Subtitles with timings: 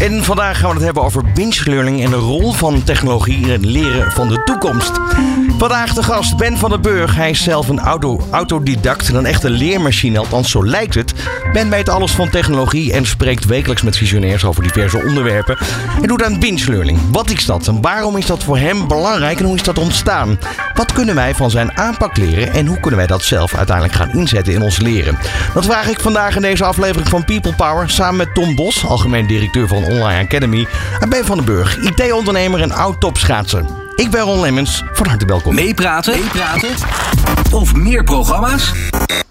[0.00, 3.50] En vandaag gaan we het hebben over binge learning en de rol van technologie in
[3.50, 4.92] het leren van de toekomst.
[5.58, 7.14] Vandaag de gast Ben van den Burg.
[7.14, 11.14] Hij is zelf een auto, autodidact en een echte leermachine, althans zo lijkt het.
[11.52, 15.56] Ben weet alles van technologie en spreekt wekelijks met visionairs over diverse onderwerpen.
[15.98, 16.98] Hij doet aan binge learning.
[17.12, 20.38] Wat is dat en waarom is dat voor hem belangrijk en hoe is dat ontstaan?
[20.74, 24.12] Wat kunnen wij van zijn aanpak leren en hoe kunnen wij dat zelf uiteindelijk gaan
[24.12, 25.18] inzetten in ons leren?
[25.54, 29.26] Dat vraag ik vandaag in deze aflevering van People Power samen met Tom Bos, algemeen
[29.26, 30.66] directeur van Online Academy,
[31.00, 33.64] en Ben van den Burg, IT-ondernemer en oud-topschaatser.
[33.96, 35.54] Ik ben Ron Lemmens, van harte welkom.
[35.54, 36.20] Meepraten?
[36.20, 36.68] Meepraten?
[37.52, 38.72] Of meer programma's?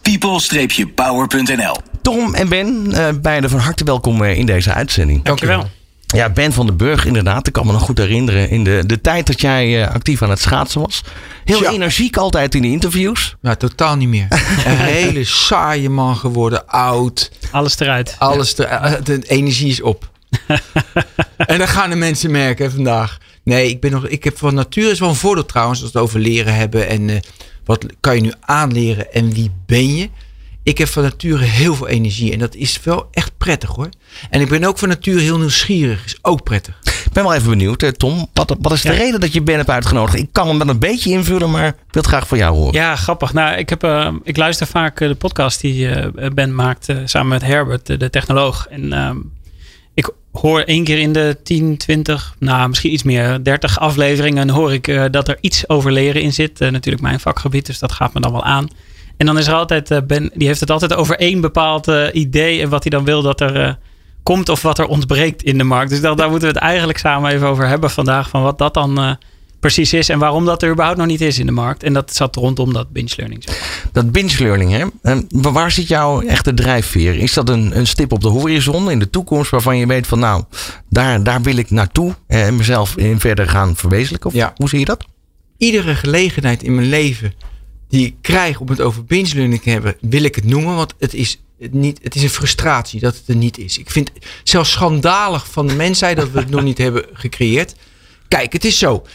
[0.02, 5.23] people-power.nl Tom en Ben, eh, beiden van harte welkom eh, in deze uitzending.
[5.23, 5.69] Dankjewel.
[6.16, 7.47] Ja, Ben van den Burg, inderdaad.
[7.47, 10.30] Ik kan me nog goed herinneren in de, de tijd dat jij eh, actief aan
[10.30, 11.03] het schaatsen was.
[11.45, 11.71] Heel Ja.
[11.71, 13.36] energiek altijd in de interviews.
[13.42, 14.27] Nou, totaal niet meer.
[14.66, 17.31] Een hele saaie man geworden, oud.
[17.52, 18.16] Alles eruit.
[18.17, 20.09] Alles, eh, de energie is op.
[21.38, 23.17] en dat gaan de mensen merken vandaag.
[23.44, 25.97] Nee, ik, ben nog, ik heb van nature is wel een voordeel trouwens, als we
[25.97, 26.88] het over leren hebben.
[26.88, 27.16] En eh,
[27.66, 30.09] wat kan je nu aanleren en wie ben je?
[30.64, 33.89] Ik heb van nature heel veel energie en dat is wel echt prettig hoor.
[34.30, 36.80] En ik ben ook van nature heel nieuwsgierig, is ook prettig.
[37.05, 38.28] Ik ben wel even benieuwd, eh, Tom.
[38.33, 38.98] Wat, wat is de Ja.
[38.98, 40.17] reden dat je Ben hebt uitgenodigd?
[40.17, 42.73] Ik kan hem wel een beetje invullen, maar ik wil het graag van jou horen.
[42.73, 43.33] Ja, grappig.
[43.33, 47.28] Nou, ik, heb, eh, ik luister vaak de podcast die eh, Ben maakt eh, samen
[47.28, 48.67] met Herbert, de, de technoloog.
[48.70, 49.17] En ehm,
[50.41, 54.88] hoor één keer in de 10, 20, nou misschien iets meer, 30 afleveringen hoor ik
[54.88, 56.61] eh, dat er iets over leren in zit.
[56.61, 58.67] Eh, natuurlijk mijn vakgebied, dus dat gaat me dan wel aan.
[59.17, 62.61] En dan is er altijd, eh, Ben, die heeft het altijd over één bepaald idee
[62.61, 63.77] en wat hij dan wil dat er
[64.23, 65.89] komt of wat er ontbreekt in de markt.
[65.89, 68.73] Dus daar, daar moeten we het eigenlijk samen even over hebben vandaag, van wat dat
[68.73, 69.17] dan
[69.60, 71.84] precies is en waarom dat er überhaupt nog niet is in de markt.
[71.84, 73.44] En dat zat rondom dat binge learning.
[73.92, 74.86] Dat binge learning, hè?
[75.30, 77.16] Wa- waar zit jouw echte drijfveer?
[77.16, 80.20] Is dat een, een stip op de horizon in de toekomst waarvan je weet van
[80.20, 80.44] nou,
[80.90, 84.30] daar, daar wil ik naartoe en mezelf in verder gaan verwezenlijken?
[84.30, 84.54] Of Ja.
[84.56, 85.06] hoe zie je dat?
[85.58, 87.34] iedere gelegenheid in mijn leven
[87.89, 90.76] die ik krijg om het over binge learning te hebben, wil ik het noemen.
[90.76, 93.78] Want het is, het niet, het is een frustratie dat het er niet is.
[93.78, 97.76] Ik vind het zelfs schandalig van de mensheid dat we het nog niet hebben gecreëerd.
[98.28, 99.06] Kijk, het is zo.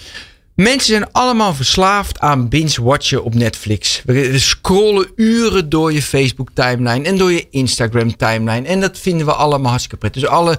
[0.55, 4.03] Mensen zijn allemaal verslaafd aan binge-watchen op Netflix.
[4.05, 8.67] We scrollen uren door je Facebook-timeline en door je Instagram-timeline.
[8.69, 10.23] En dat vinden we allemaal hartstikke prettig.
[10.23, 10.59] Dus alle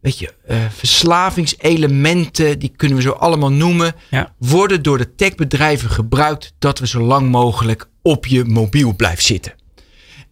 [0.00, 4.34] weet je, eh, verslavingselementen, die kunnen we zo allemaal noemen, Ja.
[4.38, 9.54] worden door de techbedrijven gebruikt dat we zo lang mogelijk op je mobiel blijven zitten.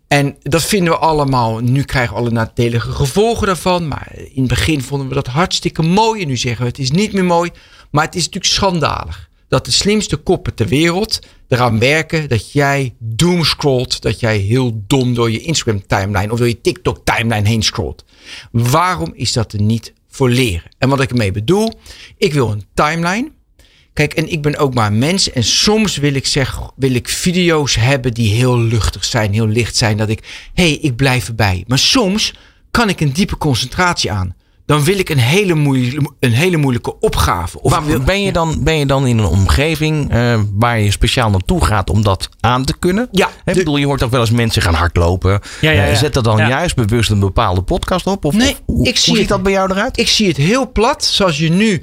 [0.08, 1.58] En dat vinden we allemaal.
[1.58, 3.88] Nu krijgen we alle nadelige gevolgen daarvan.
[3.88, 6.22] Maar in het begin vonden we dat hartstikke mooi.
[6.22, 7.50] En nu zeggen we het is niet meer mooi.
[7.92, 9.30] Maar het is natuurlijk schandalig.
[9.48, 14.02] Dat de slimste koppen ter wereld eraan werken dat jij doomscrollt.
[14.02, 18.04] Dat jij heel dom door je Instagram timeline of door je TikTok timeline heen scrolt.
[18.50, 20.70] Waarom is dat er niet voor leren?
[20.78, 21.80] En wat ik ermee bedoel,
[22.16, 23.30] ik wil een timeline.
[23.92, 25.30] Kijk, en ik ben ook maar een mens.
[25.30, 29.76] En soms wil ik, zeg, wil ik video's hebben die heel luchtig zijn, heel licht
[29.76, 29.96] zijn.
[29.96, 31.64] Dat ik, hé, hey, ik blijf erbij.
[31.66, 32.34] Maar soms
[32.70, 34.34] kan ik een diepe concentratie aan.
[34.72, 37.60] Dan wil ik een hele, moeilijke, een hele moeilijke opgave.
[37.62, 40.90] Of Maar wil- ben je, dan, ben je dan in een omgeving eh, waar je
[40.90, 43.08] speciaal naartoe gaat om dat aan te kunnen?
[43.10, 45.40] Ja, ik bedoel, je hoort toch wel eens mensen gaan hardlopen.
[45.60, 45.94] Ja, ja, Eh, ja.
[45.98, 46.48] zet er dan Ja.
[46.48, 48.24] juist bewust een bepaalde podcast op?
[48.24, 49.98] Of, Nee, of hoe, ik zie hoe ziet het- dat bij jou eruit?
[49.98, 51.04] Ik zie het heel plat.
[51.04, 51.82] Zoals je nu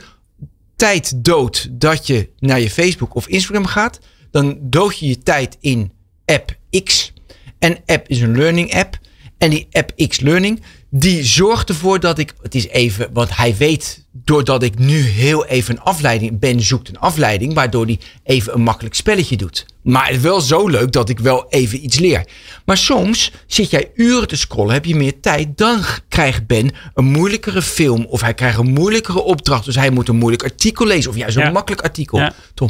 [0.75, 3.99] tijd doodt dat je naar je Facebook of Instagram gaat.
[4.31, 5.91] Dan dood je je tijd in
[6.25, 7.13] app X.
[7.59, 8.97] En app is een learning app.
[9.37, 13.55] En die app X Learning, die zorgt ervoor dat ik, het is even, want hij
[13.57, 18.53] weet, doordat ik nu heel even een afleiding ben, zoekt een afleiding, waardoor hij even
[18.53, 19.65] een makkelijk spelletje doet.
[19.81, 22.25] Maar het is wel zo leuk dat ik wel even iets leer.
[22.65, 27.05] Maar soms zit jij uren te scrollen, heb je meer tijd, dan krijgt Ben een
[27.05, 29.65] moeilijkere film of hij krijgt een moeilijkere opdracht.
[29.65, 31.51] Dus hij moet een moeilijk artikel lezen of juist een Ja.
[31.51, 32.19] makkelijk artikel.
[32.19, 32.33] Ja.
[32.53, 32.69] Tom.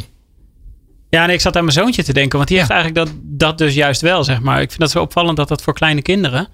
[1.10, 3.58] Ja, en ik zat aan mijn zoontje te denken, want die heeft eigenlijk dat, dat
[3.58, 4.60] dus juist wel, zeg maar.
[4.60, 6.48] Ik vind dat zo opvallend dat dat voor kleine kinderen,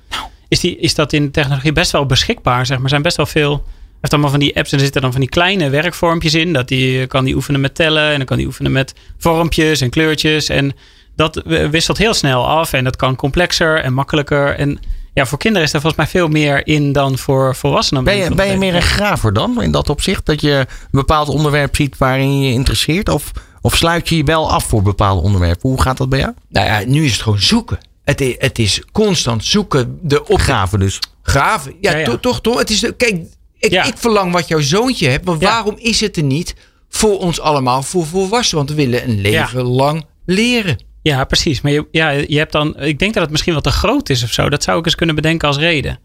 [0.49, 2.85] is, die, is dat in de technologie best wel beschikbaar, zeg maar.
[2.85, 3.65] Er zijn best wel veel,
[4.01, 6.53] heeft allemaal van die apps en er zitten dan van die kleine werkvormpjes in.
[6.53, 9.91] Dat die kan die oefenen met tellen en dan kan die oefenen met vormpjes en
[9.91, 10.49] kleurtjes.
[10.49, 10.75] En
[11.17, 14.55] dat wisselt heel snel af en dat kan complexer en makkelijker.
[14.55, 14.79] En
[15.15, 18.05] ja, voor kinderen is er volgens mij veel meer in dan voor volwassenen.
[18.05, 20.27] Ben je, ben je meer een graver dan in dat opzicht?
[20.27, 23.09] Dat je een bepaald onderwerp ziet waarin je je interesseert?
[23.09, 25.69] Of, of sluit je je wel af voor bepaalde onderwerpen?
[25.69, 26.33] Hoe gaat dat bij jou?
[26.49, 27.79] Nou ja, nu is het gewoon zoeken.
[28.07, 30.99] Het is, het is constant zoeken, de op Graven dus.
[31.23, 31.75] graven.
[31.81, 32.05] Ja, Ja, ja.
[32.05, 32.59] to- toch, toch?
[32.59, 33.21] Het is de, kijk,
[33.59, 33.85] ik, Ja.
[33.85, 35.41] ik verlang wat jouw zoontje hebt, maar Ja.
[35.41, 36.55] waarom is het er niet
[36.89, 38.65] voor ons allemaal, voor volwassenen?
[38.67, 40.85] Want we willen een leven lang leren.
[41.03, 41.61] Ja, precies.
[41.61, 44.23] Maar je, ja, je hebt dan, ik denk dat het misschien wat te groot is
[44.23, 44.49] of zo.
[44.49, 45.99] Dat zou ik eens kunnen bedenken als reden.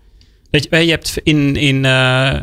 [0.52, 2.36] Dat je, je hebt in, in eh,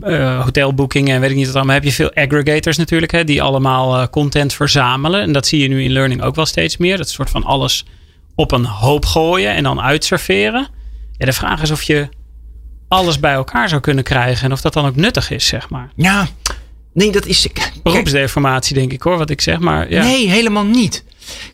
[0.00, 3.42] eh, hotelboekingen en weet ik niet wat allemaal, heb je veel aggregators natuurlijk, hè, die
[3.42, 5.20] allemaal eh, content verzamelen.
[5.20, 6.96] En dat zie je nu in learning ook wel steeds meer.
[6.96, 7.84] Dat is een soort van alles
[8.34, 10.68] op een hoop gooien en dan uitserveren.
[11.16, 12.08] Ja, de vraag is of je
[12.88, 15.92] alles bij elkaar zou kunnen krijgen en of dat dan ook nuttig is, zeg maar.
[15.96, 16.28] Ja,
[16.92, 17.48] nee, dat is.
[17.52, 19.58] kijk, Beroepsdeformatie, denk ik hoor, wat ik zeg.
[19.58, 20.02] Maar ja.
[20.02, 21.04] Nee, helemaal niet.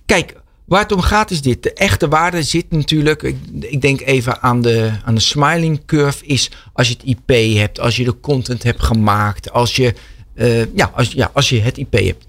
[0.06, 0.34] Kijk,
[0.64, 1.62] waar het om gaat is dit.
[1.62, 3.22] De echte waarde zit natuurlijk.
[3.22, 6.26] Ik, ik denk even aan de, aan de smiling curve.
[6.26, 9.94] Is als je het IP hebt, als je de content hebt gemaakt, als je,
[10.34, 12.24] eh, ja, als, ja, als je het IP hebt.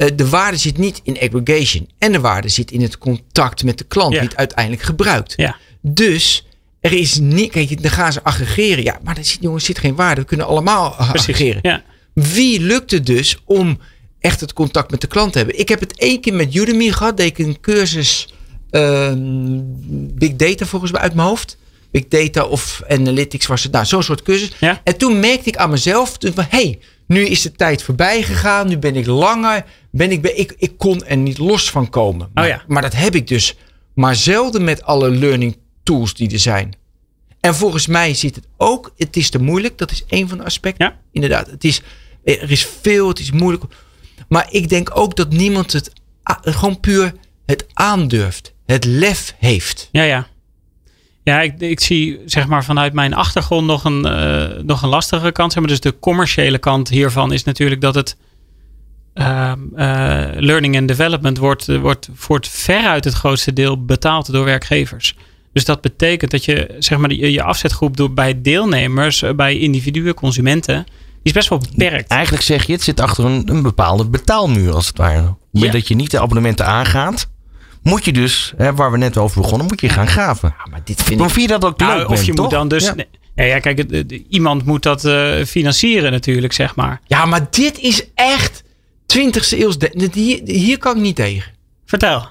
[0.00, 1.88] Eh, de waarde zit niet in aggregation.
[1.98, 4.20] En de waarde zit in het contact met de klant, Ja.
[4.20, 5.32] die het uiteindelijk gebruikt.
[5.36, 5.56] Ja.
[5.82, 6.46] Dus
[6.80, 7.50] er is niet.
[7.50, 8.84] Kijk, dan gaan ze aggregeren.
[8.84, 10.20] Ja, maar er zit, jongens, zit geen waarde.
[10.20, 11.14] We kunnen allemaal Precies.
[11.14, 11.58] aggregeren.
[11.62, 11.82] Ja.
[12.12, 13.78] Wie lukt het dus om
[14.20, 15.58] echt het contact met de klant te hebben?
[15.58, 17.16] Ik heb het één keer met Udemy gehad.
[17.16, 18.34] Deed ik een cursus
[18.70, 19.60] ehm,
[20.14, 21.56] Big Data volgens mij uit mijn hoofd.
[21.90, 23.72] Big Data of Analytics was het.
[23.72, 24.50] Nou, zo'n soort cursus.
[24.60, 24.80] Ja.
[24.84, 26.18] En toen merkte ik aan mezelf.
[26.18, 26.78] toen van, hey,
[27.10, 28.68] nu is de tijd voorbij gegaan.
[28.68, 29.64] Nu ben ik langer.
[29.90, 32.30] Ben ik, ben, ik, ik kon er niet los van komen.
[32.34, 32.62] Maar, Oh ja.
[32.66, 33.56] maar dat heb ik dus
[33.94, 36.76] maar zelden met alle learning tools die er zijn.
[37.40, 39.78] En volgens mij zit het ook, het is te moeilijk.
[39.78, 40.86] Dat is één van de aspecten.
[40.86, 41.00] Ja.
[41.12, 41.82] Inderdaad, het is,
[42.24, 43.64] er is veel, het is moeilijk.
[44.28, 45.92] Maar ik denk ook dat niemand het
[46.42, 47.12] gewoon puur
[47.46, 48.52] het aandurft.
[48.66, 49.88] Het lef heeft.
[49.92, 50.28] Ja, ja.
[51.22, 55.32] Ja, ik, ik zie zeg maar vanuit mijn achtergrond nog een, eh, nog een lastige
[55.32, 55.52] kant.
[55.52, 55.70] Zeg maar.
[55.70, 58.16] Dus de commerciële kant hiervan is natuurlijk dat het
[59.14, 64.32] ehm, eh, learning and development wordt, eh, wordt voor het veruit het grootste deel betaald
[64.32, 65.16] door werkgevers.
[65.52, 70.14] Dus dat betekent dat je zeg maar je, je afzetgroep door bij deelnemers, bij individuen,
[70.14, 72.10] consumenten, die is best wel beperkt.
[72.10, 75.36] Eigenlijk zeg je, het zit achter een, een bepaalde betaalmuur als het ware.
[75.52, 75.70] Ja.
[75.70, 77.30] dat je niet de abonnementen aangaat,
[77.82, 80.54] moet je dus, hè, waar we net over begonnen, moet je gaan graven.
[80.58, 81.36] Ja, maar dit vind ik...
[81.36, 82.40] je dat ook Nou, leuk, of Ben, je toch?
[82.44, 82.84] moet dan dus.
[82.84, 82.94] Ja.
[82.94, 83.06] nee.
[83.34, 87.00] Ja, ja, kijk, het- het- iemand moet dat eh, financieren natuurlijk, zeg maar.
[87.06, 88.62] Ja, maar dit is echt
[89.06, 89.78] 20e eeuws.
[89.78, 91.52] de- Hier, hier kan ik niet tegen.
[91.86, 92.28] Vertel.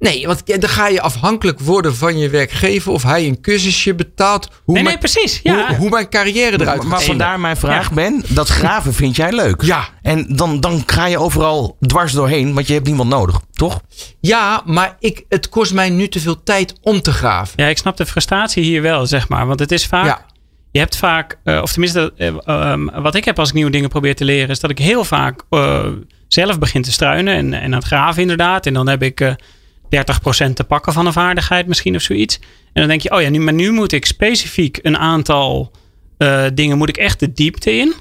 [0.00, 4.44] Nee, want dan ga je afhankelijk worden van je werkgever of hij een cursusje betaalt.
[4.64, 5.40] Hoe, Nee, mijn, nee, precies.
[5.42, 5.66] Ja.
[5.66, 7.94] hoe, hoe mijn carrière eruit Maar, gaat maar vandaar mijn vraag, Ja.
[7.94, 8.22] Ben.
[8.28, 9.62] Dat graven vind jij leuk.
[9.62, 9.88] Ja.
[10.02, 13.80] En dan, dan ga je overal dwars doorheen, want je hebt niemand nodig, toch?
[14.20, 17.62] Ja, maar ik, het kost mij nu te veel tijd om te graven.
[17.62, 19.46] Ja, ik snap de frustratie hier wel, zeg maar.
[19.46, 20.06] Want het is vaak.
[20.06, 20.26] Ja.
[20.72, 23.88] Je hebt vaak, eh, of tenminste, eh, ehm, wat ik heb als ik nieuwe dingen
[23.88, 25.86] probeer te leren, is dat ik heel vaak eh,
[26.28, 28.66] zelf begin te struinen en, en aan het graven, inderdaad.
[28.66, 29.32] En dan heb ik eh
[29.96, 32.38] 30% te pakken van een vaardigheid, misschien of zoiets.
[32.72, 35.72] En dan denk je, oh ja, nu, maar nu moet ik specifiek een aantal
[36.18, 37.94] eh, dingen, moet ik echt de diepte in.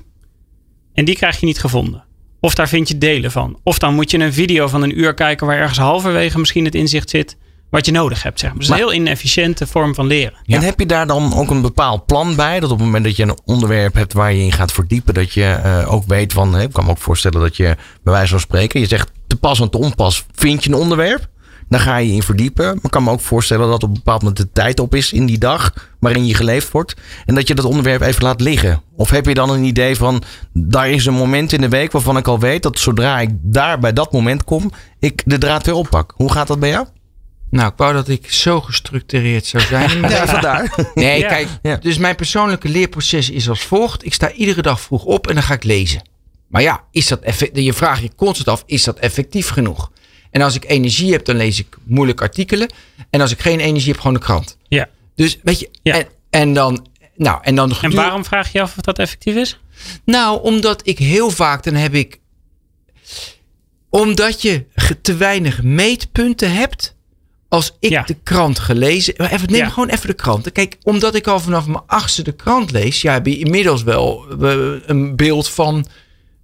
[0.93, 2.03] En die krijg je niet gevonden.
[2.39, 3.59] Of daar vind je delen van.
[3.63, 6.75] Of dan moet je een video van een uur kijken waar ergens halverwege misschien het
[6.75, 7.37] inzicht zit
[7.69, 8.39] wat je nodig hebt.
[8.39, 8.59] Zeg maar.
[8.59, 10.33] Dus Maar- een heel inefficiënte vorm van leren.
[10.45, 12.59] En heb je daar dan ook een bepaald plan bij?
[12.59, 15.33] Dat op het moment dat je een onderwerp hebt waar je in gaat verdiepen, dat
[15.33, 16.53] je eh, ook weet van.
[16.53, 19.35] hè, Ik kan me ook voorstellen dat je bij wijze van spreken, je zegt te
[19.35, 21.27] pas en te onpas, vind je een onderwerp.
[21.69, 22.65] Dan ga je in verdiepen.
[22.65, 25.13] Maar ik kan me ook voorstellen dat op een bepaald moment de tijd op is
[25.13, 26.93] in die dag waarin je geleefd wordt.
[27.25, 28.81] En dat je dat onderwerp even laat liggen.
[28.95, 30.21] Of heb je dan een idee van,
[30.53, 33.79] daar is een moment in de week waarvan ik al weet dat zodra ik daar
[33.79, 36.13] bij dat moment kom, ik de draad weer oppak.
[36.15, 36.87] Hoe gaat dat bij jou?
[37.49, 40.01] Nou, ik wou dat ik zo gestructureerd zou zijn.
[40.09, 40.75] Ja, vandaar.
[40.95, 41.27] Nee, Ja.
[41.27, 41.75] kijk, Ja.
[41.75, 44.05] dus mijn persoonlijke leerproces is als volgt.
[44.05, 46.01] Ik sta iedere dag vroeg op en dan ga ik lezen.
[46.47, 49.91] Maar ja, is dat effect, je vraagt je constant af, is dat effectief genoeg?
[50.31, 52.71] En als ik energie heb, dan lees ik moeilijke artikelen.
[53.09, 54.57] En als ik geen energie heb, gewoon de krant.
[54.67, 54.89] Ja.
[55.15, 55.93] Dus weet je, Ja.
[55.93, 56.87] en, en dan...
[57.15, 59.59] Nou, en dan En waarom vraag je af of dat effectief is?
[60.05, 62.19] Nou, omdat ik heel vaak, dan heb ik.
[63.89, 64.65] Omdat je
[65.01, 66.97] te weinig meetpunten hebt.
[67.47, 68.01] Als ik Ja.
[68.03, 69.13] de krant gelezen.
[69.17, 69.69] maar Even, neem Ja.
[69.69, 70.51] gewoon even de krant.
[70.51, 73.01] Kijk, omdat ik al vanaf mijn achtste de krant lees.
[73.01, 75.85] Ja, heb je inmiddels wel eh, een beeld van.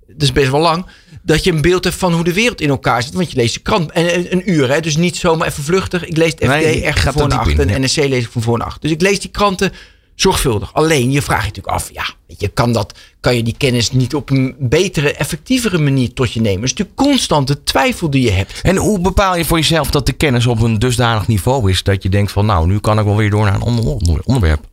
[0.08, 0.86] Dat is best wel lang.
[1.26, 3.14] Dat je een beeld hebt van hoe de wereld in elkaar zit.
[3.14, 3.92] Want je leest de krant.
[3.92, 4.80] En een, een uur, hè.
[4.80, 6.06] Dus niet zomaar even vluchtig.
[6.06, 7.60] Ik lees het FD Nee, echt van voor naar achter.
[7.60, 7.78] En ja.
[7.78, 8.82] NRC lees ik van voor naar achter.
[8.82, 9.72] Dus ik lees die kranten
[10.16, 10.74] zorgvuldig.
[10.74, 11.90] Alleen, je vraagt je natuurlijk af.
[11.94, 16.14] Ja, weet je, kan, dat, kan je die kennis niet op een betere, effectievere manier
[16.14, 16.62] tot je nemen?
[16.62, 18.60] Het is natuurlijk constant de twijfel die je hebt.
[18.62, 22.04] En hoe bepaal je voor jezelf dat de kennis op een dusdanig niveau is dat
[22.04, 24.66] je denkt van nou, nu kan ik wel weer door naar een ander onder- onderwerp?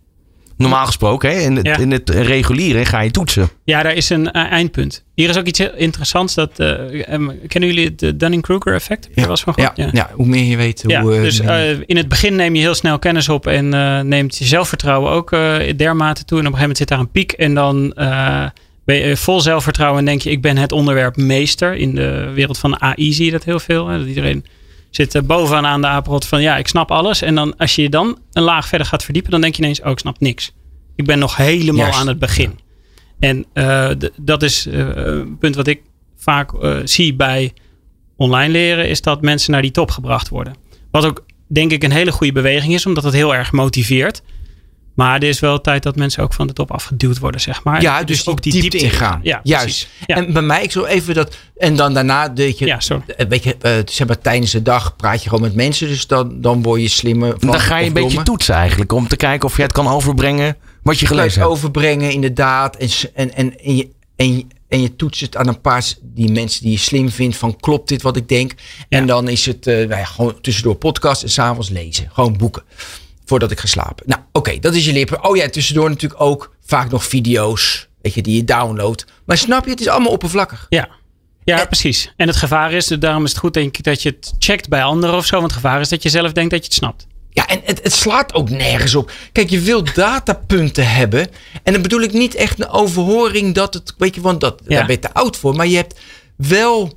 [0.57, 1.77] Normaal gesproken, hè, in, het, Ja.
[1.79, 3.49] in het reguliere ga je toetsen.
[3.65, 5.05] Ja, daar is een eh, eindpunt.
[5.15, 6.35] Hier is ook iets heel interessants.
[6.35, 9.09] Dat, eh, em, kennen jullie het Dunning-Kruger effect?
[9.15, 9.97] Wel eens van ja, gehoord?
[9.97, 10.11] ja.
[10.15, 10.93] hoe meer je weet, hoe...
[10.93, 14.01] Ja, eh, dus eh, in het begin neem je heel snel kennis op en eh,
[14.01, 16.39] neemt je zelfvertrouwen ook eh, dermate toe.
[16.39, 18.45] En op een gegeven moment zit daar een piek en dan eh,
[18.85, 21.75] ben je vol zelfvertrouwen en denk je, ik ben het onderwerp meester.
[21.75, 23.89] In de wereld van AI zie je dat heel veel.
[23.89, 23.99] Hè?
[23.99, 24.45] Dat iedereen
[24.93, 27.23] zit bovenaan aan de apenrot van, ja, ik snap alles.
[27.23, 29.81] En dan als je je dan een laag verder gaat verdiepen, dan denk je ineens,
[29.81, 30.53] oh, ik snap niks.
[30.97, 31.99] Ik ben nog helemaal Juist.
[31.99, 32.59] aan het begin.
[33.19, 35.83] En eh, dat is eh, een punt wat ik
[36.17, 37.53] vaak eh, zie bij
[38.17, 40.55] online leren, is dat mensen naar die top gebracht worden.
[40.91, 44.23] Wat ook denk ik een hele goede beweging is, omdat het heel erg motiveert.
[44.95, 47.83] Maar er is wel tijd dat mensen ook van de top afgeduwd worden, zeg maar.
[47.83, 49.21] ja, dus ook die diepte ingaan.
[49.23, 49.89] Ja, Juist.
[50.07, 50.17] Ja.
[50.17, 51.37] En bij mij, ik zo even dat...
[51.57, 53.03] En dan daarna, weet je, Ja, sorry.
[53.17, 55.89] eh, weet je eh, zeg maar, tijdens de dag praat je gewoon met mensen.
[55.89, 57.51] Dus dan, dan word je slimmer van.
[57.51, 58.25] Dan ga je een beetje dommer.
[58.25, 58.93] toetsen eigenlijk.
[58.93, 61.53] Om te kijken of je het kan overbrengen wat je gelezen hebt.
[61.53, 62.77] overbrengen, inderdaad.
[62.77, 66.31] En, en, en, en, je, en, je, en je toetst het aan een paar die
[66.33, 67.37] mensen die je slim vindt.
[67.37, 68.53] Van klopt dit wat ik denk?
[68.89, 72.09] En dan is het eh, nou ja, gewoon tussendoor podcast en s'avonds lezen.
[72.13, 72.63] Gewoon boeken.
[73.33, 74.05] Voordat ik ga slapen.
[74.07, 75.25] Nou, oké, dat is je lippen.
[75.25, 77.89] Oh ja, tussendoor natuurlijk ook vaak nog video's.
[78.03, 79.05] Weet je, die je downloadt.
[79.25, 80.67] Maar snap je, het is allemaal oppervlakkig.
[80.69, 80.89] Ja.
[81.45, 82.13] Ja, En- precies.
[82.17, 84.83] En het gevaar is, daarom is het goed denk ik dat je het checkt bij
[84.83, 85.35] anderen of zo.
[85.41, 87.07] Want het gevaar is dat je zelf denkt dat je het snapt.
[87.31, 89.11] Ja, en het, het slaat ook nergens op.
[89.33, 91.29] Kijk, je wilt datapunten hebben.
[91.63, 94.77] En dan bedoel ik niet echt een overhoring dat het, weet je, want dat, Ja.
[94.77, 95.55] daar ben je te oud voor.
[95.57, 96.01] Maar je hebt
[96.37, 96.93] wel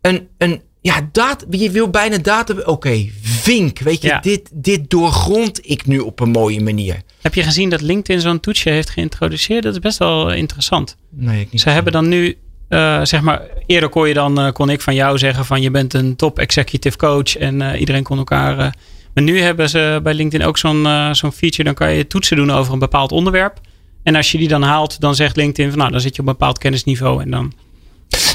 [0.00, 4.20] een, een ja, data, je wil bijna data, oké, vink, weet je, Ja.
[4.20, 7.02] dit, dit doorgrond ik nu op een mooie manier.
[7.20, 9.62] Heb je gezien dat LinkedIn zo'n toetsje heeft geïntroduceerd?
[9.62, 10.96] Dat is best wel interessant.
[11.10, 11.60] Nee, ik niet.
[11.60, 12.36] Ze hebben dan nu,
[12.68, 15.70] eh, zeg maar, eerder kon je dan, eh, kon ik van jou zeggen van je
[15.70, 18.58] bent een top executive coach en eh, iedereen kon elkaar.
[18.58, 18.70] eh,
[19.14, 22.36] maar nu hebben ze bij LinkedIn ook zo'n eh, zo'n feature, dan kan je toetsen
[22.36, 23.60] doen over een bepaald onderwerp.
[24.02, 26.26] En als je die dan haalt, dan zegt LinkedIn van nou, dan zit je op
[26.28, 27.52] een bepaald kennisniveau en dan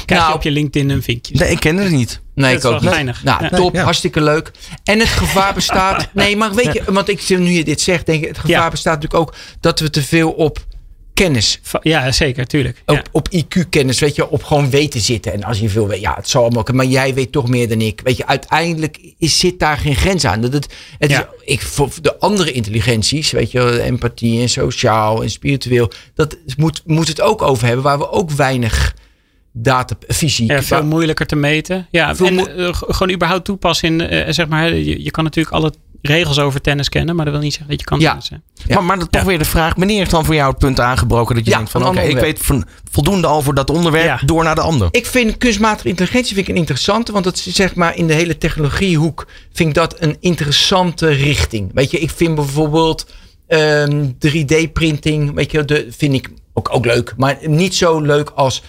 [0.06, 1.34] krijg je Nou, op je LinkedIn een vinkje.
[1.36, 2.20] Nee, ik ken het niet.
[2.34, 2.90] Nee, Dat ik is ook wel niet.
[2.90, 3.24] geinig.
[3.24, 3.48] Nou, Ja.
[3.56, 3.82] top, Ja.
[3.84, 4.50] hartstikke leuk.
[4.84, 6.08] En het gevaar bestaat.
[6.14, 8.70] Nee, maar weet je, want ik nu je dit zegt, denk ik, het gevaar Ja.
[8.70, 10.64] bestaat natuurlijk ook dat we te veel op
[11.14, 12.82] kennis Ja, zeker, tuurlijk.
[12.86, 13.02] Op, Ja.
[13.12, 15.32] op IQ-kennis, weet je, op gewoon weten zitten.
[15.32, 16.64] En als je veel weet, ja, het zal allemaal.
[16.72, 18.00] Maar jij weet toch meer dan ik.
[18.04, 20.40] Weet je, uiteindelijk is, zit daar geen grens aan.
[20.40, 20.66] Dat het,
[20.98, 21.20] het Ja.
[21.20, 25.90] is, ik, voor de andere intelligenties, weet je, empathie en sociaal en spiritueel.
[26.14, 28.94] Dat moet, moet het ook over hebben, waar we ook weinig
[29.58, 30.50] data, fysiek.
[30.50, 31.86] Ja, veel moeilijker te meten.
[31.90, 35.24] Ja, Veel en eh, g- gewoon überhaupt toepassen in, eh, zeg maar, je, je kan
[35.24, 35.72] natuurlijk alle
[36.02, 38.06] regels over tennis kennen, maar dat wil niet zeggen dat je kan Ja.
[38.08, 38.42] tennissen.
[38.66, 38.74] Ja.
[38.74, 39.26] Maar, maar dan toch Ja.
[39.26, 41.70] weer de vraag, wanneer is dan voor jou het punt aangebroken dat je Ja, denkt
[41.72, 44.20] van oké, ik weet van, voldoende over dat onderwerp, Ja.
[44.26, 44.88] door naar de ander.
[44.90, 48.14] Ik vind kunstmatige intelligentie vind ik een interessante, want dat is zeg maar in de
[48.14, 51.70] hele technologiehoek vind ik dat een interessante richting.
[51.74, 53.06] Weet je, ik vind bijvoorbeeld
[53.46, 58.62] ehm, 3D-printing, weet je, de, vind ik ook, ook leuk, maar niet zo leuk als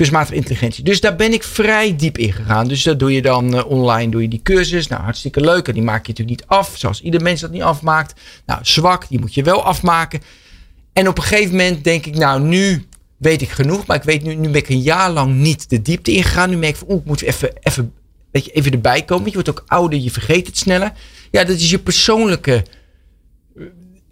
[0.00, 0.84] kunstmatige intelligentie.
[0.84, 2.68] Dus daar ben ik vrij diep in gegaan.
[2.68, 4.86] Dus dat doe je dan eh, online, doe je die cursus.
[4.86, 5.68] Nou, hartstikke leuk.
[5.68, 8.20] En die maak je natuurlijk niet af, zoals ieder mens dat niet afmaakt.
[8.46, 10.20] Nou, zwak, die moet je wel afmaken.
[10.92, 12.84] En op een gegeven moment denk ik, nou, nu
[13.16, 13.86] weet ik genoeg.
[13.86, 16.50] Maar ik weet nu, nu ben ik een jaar lang niet de diepte ingegaan.
[16.50, 17.92] Nu merk ik van, oeh, ik moet even, even,
[18.30, 19.26] weet je, even erbij komen.
[19.26, 20.92] Je wordt ook ouder, je vergeet het sneller.
[21.30, 22.64] Ja, dat is je persoonlijke...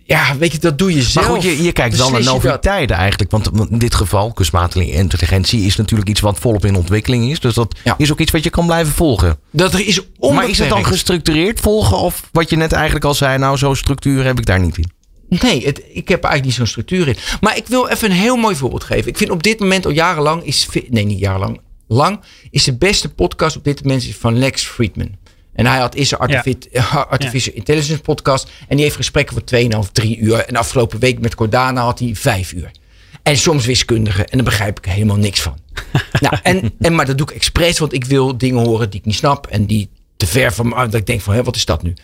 [0.09, 1.27] Ja, weet je, dat doe je Maar zelf.
[1.27, 3.31] goed, je, je kijkt wel naar noviteiten eigenlijk.
[3.31, 7.41] Want in dit geval, kunstmatige intelligentie is natuurlijk iets wat volop in ontwikkeling is.
[7.41, 7.95] Dus dat Ja.
[7.99, 9.39] is ook iets wat je kan blijven volgen.
[9.51, 10.35] Dat er is onbeperkt.
[10.35, 11.97] Maar is het dan gestructureerd volgen?
[11.99, 14.91] Of wat je net eigenlijk al zei, nou zo'n structuur heb ik daar niet in.
[15.29, 17.17] Nee, het, ik heb er eigenlijk niet zo'n structuur in.
[17.41, 19.09] Maar ik wil even een heel mooi voorbeeld geven.
[19.09, 20.69] Ik vind op dit moment al jarenlang is...
[20.89, 21.61] Nee, niet jarenlang.
[21.89, 25.17] Lang is de beste podcast op dit moment is van Lex Friedman.
[25.59, 26.69] En hij had is een artifi-
[27.11, 28.51] Artificial Intelligence podcast.
[28.69, 30.39] En die heeft gesprekken voor 2,5, 3 uur.
[30.39, 32.71] En afgelopen week met Cordana had hij 5 uur.
[33.23, 34.25] En soms wiskundige.
[34.25, 35.59] En daar begrijp ik helemaal niks van.
[36.21, 37.79] nou, en, en, maar dat doe ik expres.
[37.79, 39.47] Want ik wil dingen horen die ik niet snap.
[39.47, 40.75] En die te ver van me.
[40.75, 41.95] Dat ik denk van, hé, wat is dat nu?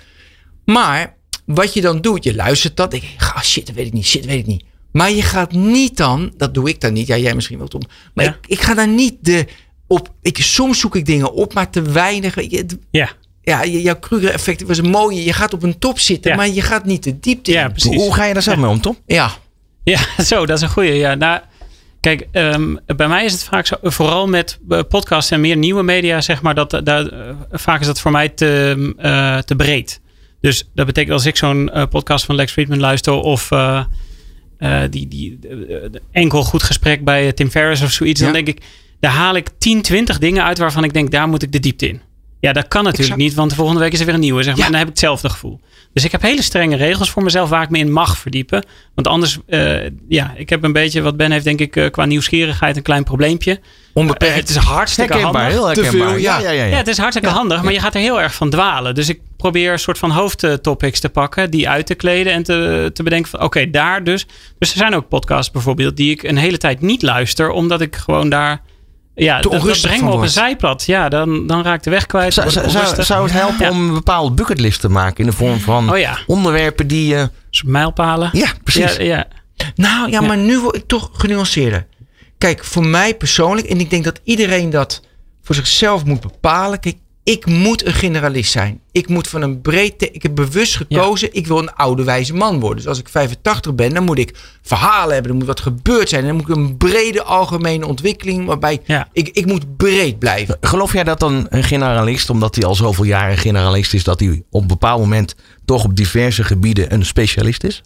[0.64, 1.14] Maar
[1.46, 2.90] wat je dan doet, je luistert dat.
[2.90, 4.64] Denk je, ah, shit, dat weet ik niet, shit, dat weet ik niet.
[4.92, 7.06] Maar je gaat niet dan, dat doe ik dan niet.
[7.06, 7.80] Ja, jij misschien wel, Tom.
[8.14, 8.30] Maar Ja.
[8.30, 9.46] ik, ik ga daar niet de,
[9.86, 12.36] op, ik, soms zoek ik dingen op, maar te weinig.
[12.90, 13.10] Ja,
[13.44, 15.24] ja, je- jouw Kruger-effect was een mooie.
[15.24, 16.36] Je gaat op een top zitten, Ja.
[16.36, 17.70] maar je gaat niet de diepte Ja, in.
[17.70, 17.94] precies.
[17.96, 18.96] Hoe, ga je daar zelf mee om, Tom?
[19.06, 19.30] Ja,
[19.84, 20.92] Ja, zo, dat is een goeie.
[20.94, 21.40] Ja, nou,
[22.00, 25.82] kijk, ehm, bij mij is het vaak zo, vooral met eh, podcasts en meer nieuwe
[25.82, 30.00] media, zeg maar, dat, daar, eh, vaak is dat voor mij te, eh, te breed.
[30.40, 33.84] Dus dat betekent als ik zo'n eh, podcast van Lex Friedman luister of eh,
[34.58, 35.76] eh, die, die eh,
[36.12, 38.24] enkel goed gesprek bij eh, Tim Ferriss of zoiets, Ja.
[38.26, 38.62] dan denk ik,
[39.00, 41.88] daar haal ik 10, 20 dingen uit waarvan ik denk, daar moet ik de diepte
[41.88, 42.00] in.
[42.44, 43.28] Ja, dat kan natuurlijk Exact.
[43.28, 44.42] niet, want de volgende week is er weer een nieuwe.
[44.42, 44.60] Zeg maar.
[44.60, 44.64] Ja.
[44.64, 45.60] En dan heb ik hetzelfde gevoel.
[45.92, 48.64] Dus ik heb hele strenge regels voor mezelf waar ik me in mag verdiepen.
[48.94, 49.76] Want anders, eh,
[50.08, 53.04] ja, ik heb een beetje, wat Ben heeft denk ik eh, qua nieuwsgierigheid een klein
[53.04, 53.60] probleempje.
[53.92, 54.34] Onbeperkt.
[54.34, 55.58] Eh, het is hartstikke Herkenbaar, handig.
[55.58, 56.08] heel Te herkenbaar.
[56.08, 56.38] veel, ja.
[56.38, 56.64] ja, ja, ja.
[56.64, 58.94] Ja, het is hartstikke handig, maar je gaat er heel erg van dwalen.
[58.94, 62.90] Dus ik probeer een soort van hoofdtopics te pakken, die uit te kleden en te,
[62.92, 64.26] te bedenken van oké, daar dus.
[64.58, 67.96] Dus er zijn ook podcasts bijvoorbeeld die ik een hele tijd niet luister, omdat ik
[67.96, 68.62] gewoon daar.
[69.14, 70.84] Ja, dat, dat onrustig me op een zijpad.
[70.86, 72.34] Ja, dan, dan raak ik de weg kwijt.
[72.34, 73.70] Zou, zou, het helpen Ja.
[73.70, 77.30] om een bepaalde bucketlist te maken in de vorm van Oh ja, onderwerpen die je.
[77.50, 78.30] soort mijlpalen.
[78.32, 78.96] ja, precies.
[78.96, 79.26] Ja, ja.
[79.74, 80.26] Nou ja, Ja.
[80.26, 81.86] maar nu word ik toch genuanceerder.
[82.38, 85.02] Kijk, voor mij persoonlijk, en ik denk dat iedereen dat
[85.42, 86.80] voor zichzelf moet bepalen.
[86.80, 88.80] Kijk, ik moet een generalist zijn.
[88.92, 90.02] Ik moet van een breed.
[90.12, 91.28] Ik heb bewust gekozen.
[91.34, 92.76] Ik wil een oude wijze man worden.
[92.76, 95.30] Dus als ik 85 ben, dan moet ik verhalen hebben.
[95.32, 96.26] Er moet wat gebeurd zijn.
[96.26, 98.46] Dan moet ik een brede algemene ontwikkeling.
[98.46, 99.08] Waarbij Ja.
[99.12, 100.56] ik, ik moet breed blijven.
[100.60, 104.42] Geloof jij dat dan een generalist, omdat hij al zoveel jaren generalist is, dat hij
[104.50, 107.82] op een bepaald moment toch op diverse gebieden een specialist is?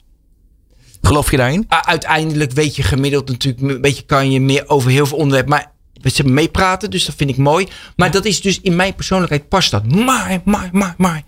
[1.03, 1.61] Geloof je daarin?
[1.61, 3.63] U- Uiteindelijk weet je gemiddeld natuurlijk.
[3.75, 5.51] Een beetje kan je meer over heel veel onderwerpen.
[5.55, 7.67] Maar we ze meepraten, dus dat vind ik mooi.
[7.97, 9.93] Maar dat is dus in mijn persoonlijkheid past dat.
[9.93, 11.23] Maar, maar, maar, maar.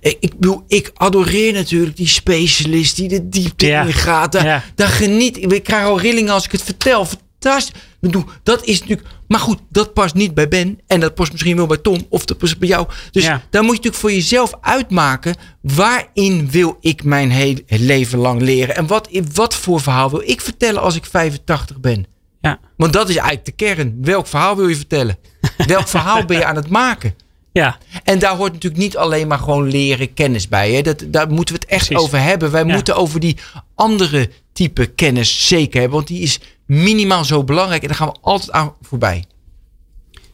[0.00, 3.82] Ik, ik, bedoel, ik adoreer natuurlijk die specialist die de diepte Ja.
[3.82, 4.32] in gaat.
[4.32, 4.62] Daar, Ja.
[4.74, 5.52] daar geniet ik.
[5.52, 7.06] Ik krijg al rillingen als ik het vertel.
[7.06, 7.74] Fantastisch.
[7.74, 9.08] Ik bedoel, dat is natuurlijk.
[9.28, 10.80] Maar goed, dat past niet bij Ben.
[10.86, 12.06] En dat past misschien wel bij Tom.
[12.08, 12.86] Of dat past bij jou.
[13.10, 13.30] Dus Ja.
[13.50, 15.34] daar moet je natuurlijk voor jezelf uitmaken.
[15.60, 18.76] Waarin wil ik mijn hele leven lang leren?
[18.76, 22.06] En wat, wat voor verhaal wil ik vertellen als ik 85 ben?
[22.44, 22.58] Ja.
[22.76, 23.98] Want dat is eigenlijk de kern.
[24.00, 25.18] Welk verhaal wil je vertellen?
[25.66, 27.14] Welk verhaal ben je aan het maken?
[27.52, 30.72] ja, En daar hoort natuurlijk niet alleen maar gewoon leren kennis bij.
[30.72, 30.80] Hè?
[30.82, 32.04] Dat, daar moeten we het echt Precies.
[32.04, 32.50] over hebben.
[32.50, 32.72] Wij Ja.
[32.72, 33.36] moeten over die
[33.74, 35.96] andere type kennis zeker hebben.
[35.96, 37.82] Want die is minimaal zo belangrijk.
[37.82, 39.24] En daar gaan we altijd aan voorbij.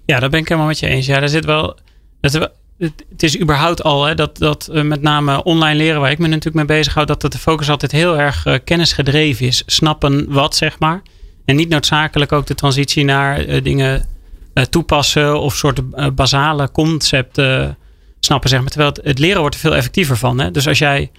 [0.06, 1.06] Ja, daar ben ik helemaal met je eens.
[1.06, 1.78] Ja, daar zit wel.
[2.20, 6.18] Dat, het, is überhaupt al hè, dat, dat eh, met name online leren, waar ik
[6.18, 9.62] me natuurlijk mee bezighoud, dat dat de focus altijd heel erg eh, kennisgedreven is.
[9.66, 11.02] Snappen wat, zeg maar.
[11.44, 14.06] En niet noodzakelijk ook de transitie naar eh, dingen
[14.52, 17.78] eh, toepassen of soorten eh, basale concepten
[18.20, 18.68] snappen, zeg maar.
[18.68, 20.40] Terwijl het, leren wordt er veel effectiever van.
[20.40, 20.50] Hè?
[20.50, 21.10] Dus als jij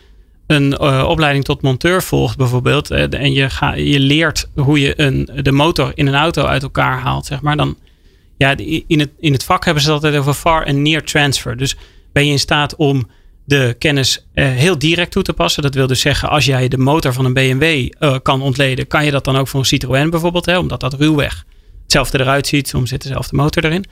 [0.48, 5.52] een opleiding tot monteur volgt bijvoorbeeld en je, ga, je leert hoe je een, de
[5.52, 7.78] motor in een auto uit elkaar haalt, zeg maar, dan
[8.38, 8.56] ja,
[8.88, 11.58] in het, in het vak hebben ze het altijd over far en near transfer.
[11.58, 11.76] Dus
[12.12, 13.08] ben je in staat om
[13.46, 15.64] de kennis eh, heel direct toe te passen.
[15.64, 19.06] Dat wil dus zeggen, als jij de motor van een BMW eh, kan ontleden, kan
[19.06, 21.46] je dat dan ook voor een Citroën bijvoorbeeld, hè, omdat dat ruwweg
[21.84, 22.68] hetzelfde eruit ziet.
[22.68, 23.86] Soms zit dezelfde motor erin.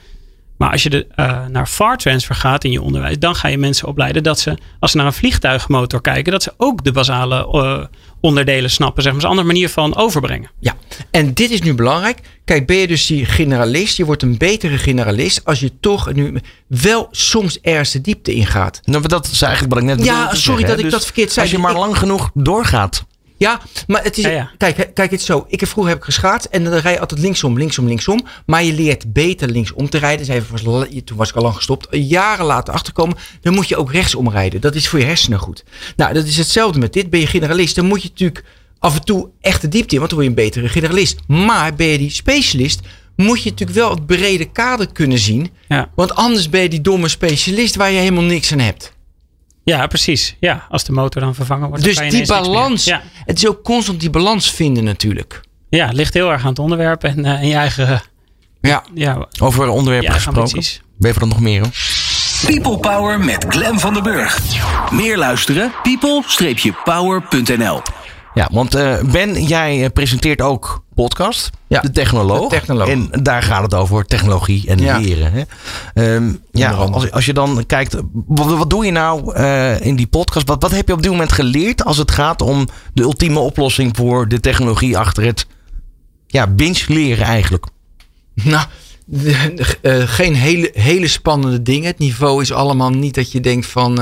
[0.56, 3.58] Maar als je de, eh, naar far transfer gaat in je onderwijs, dan ga je
[3.58, 7.88] mensen opleiden dat ze, als ze naar een vliegtuigmotor kijken, dat ze ook de basale
[8.20, 9.02] onderdelen snappen.
[9.02, 10.50] Zeg maar, een andere manier van overbrengen.
[10.58, 10.76] Ja,
[11.10, 12.18] en dit is nu belangrijk.
[12.44, 16.40] Kijk, ben je dus die generalist, je wordt een betere generalist als je toch nu
[16.66, 18.80] wel soms ergens de diepte ingaat.
[18.84, 20.76] Nou, dat is eigenlijk wat ik net Ja, sorry zeggen, dat hè.
[20.76, 21.46] ik Dus dat verkeerd zei.
[21.46, 23.04] Als je maar Ik- lang genoeg doorgaat.
[23.40, 24.24] Ja, maar het is.
[24.24, 24.50] Ja, ja.
[24.56, 25.44] Kijk, kijk, het is zo.
[25.48, 28.26] Ik heb vroeger heb ik geschaatst en dan rij je altijd linksom, linksom, linksom.
[28.46, 30.26] Maar je leert beter linksom te rijden.
[30.26, 30.62] Zei, was,
[31.04, 31.86] toen was ik al lang gestopt.
[31.90, 33.16] Jaren later achterkomen.
[33.40, 34.60] Dan moet je ook rechtsom rijden.
[34.60, 35.64] Dat is voor je hersenen goed.
[35.96, 37.10] Nou, dat is hetzelfde met dit.
[37.10, 38.44] Ben je generalist, dan moet je natuurlijk
[38.78, 41.18] af en toe echt de diepte in, want dan word je een betere generalist.
[41.26, 42.80] Maar ben je die specialist,
[43.16, 45.50] moet je natuurlijk wel het brede kader kunnen zien.
[45.68, 45.90] Ja.
[45.94, 48.98] Want anders ben je die domme specialist waar je helemaal niks aan hebt.
[49.62, 50.36] Ja, precies.
[50.40, 51.84] Ja, als de motor dan vervangen wordt.
[51.84, 52.84] Dus die balans.
[52.84, 53.02] Ja.
[53.24, 55.40] Het is ook constant die balans vinden natuurlijk.
[55.68, 58.02] ja, het ligt heel erg aan het onderwerp en eh, in je eigen.
[58.60, 58.84] Ja.
[58.94, 60.42] Ja, Over onderwerpen Ja, gesproken.
[60.42, 60.80] ambities.
[60.98, 61.60] Ben je er nog meer?
[61.60, 61.70] Hoor?
[62.46, 64.38] People Power met Glen van den Burg.
[64.92, 65.72] Meer luisteren?
[65.82, 67.82] people-power.nl
[68.34, 71.50] Ja, want eh, Ben, jij eh, presenteert ook podcast.
[71.66, 72.48] Ja, de technoloog.
[72.48, 72.88] de technoloog.
[72.88, 74.98] En daar gaat het over technologie en Ja.
[74.98, 75.32] leren.
[75.32, 75.42] Hè?
[76.14, 80.06] Ehm, ja, als, als je dan kijkt, wat, wat doe je nou eh, in die
[80.06, 80.48] podcast?
[80.48, 83.96] Wat, wat heb je op dit moment geleerd als het gaat om de ultieme oplossing
[83.96, 85.46] voor de technologie achter het
[86.26, 87.66] ja, binge leren eigenlijk?
[88.34, 88.66] Nou,
[89.04, 91.86] de- de- geen hele, hele spannende dingen.
[91.86, 93.98] Het niveau is allemaal niet dat je denkt van.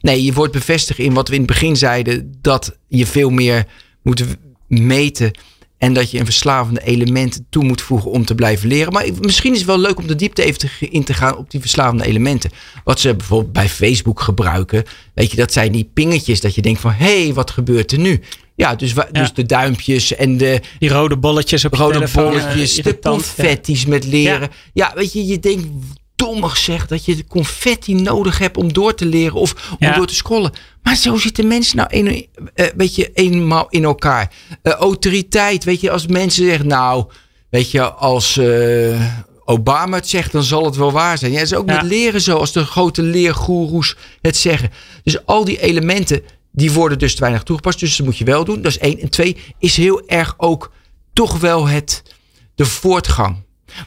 [0.00, 3.66] Nee, je wordt bevestigd in wat we in het begin zeiden: dat je veel meer
[4.02, 4.24] moet
[4.66, 5.30] meten.
[5.78, 8.92] En dat je een verslavende element toe moet voegen om te blijven leren.
[8.92, 11.50] Maar misschien is het wel leuk om de diepte even te, in te gaan op
[11.50, 12.50] die verslavende elementen.
[12.84, 14.84] Wat ze bijvoorbeeld bij Facebook gebruiken.
[15.14, 16.92] Weet je, dat zijn die pingetjes dat je denkt van...
[16.92, 18.20] hé, hey, wat gebeurt er nu?
[18.54, 19.08] Ja, dus, Ja.
[19.12, 22.24] dus de duimpjes en de, die rode bolletjes op rode telefoon.
[22.24, 22.98] bolletjes, de.
[23.00, 23.10] Ja.
[23.10, 24.48] confetti's met leren.
[24.72, 24.92] Ja.
[24.94, 25.66] weet je, je denkt
[26.20, 30.06] dommig zeg dat je de confetti nodig hebt om door te leren of om door
[30.06, 30.52] te scrollen.
[30.82, 34.32] Maar zo zitten mensen nou een, eh, weet je, eenmaal in elkaar.
[34.62, 37.04] Eh, autoriteit, weet je, als mensen zeggen, nou,
[37.50, 39.00] weet je, als, eh,
[39.44, 41.30] Obama het zegt, dan zal het wel waar zijn.
[41.32, 41.74] Ja, dat is ook Ja.
[41.74, 44.70] met leren zo, als de grote leergoeroes het zeggen.
[45.02, 47.80] Dus al die elementen, die worden dus te weinig toegepast.
[47.80, 48.62] Dus dat moet je wel doen.
[48.62, 49.00] Dat is één.
[49.00, 50.72] En twee, is heel erg ook
[51.12, 52.02] toch wel het,
[52.54, 53.36] de voortgang.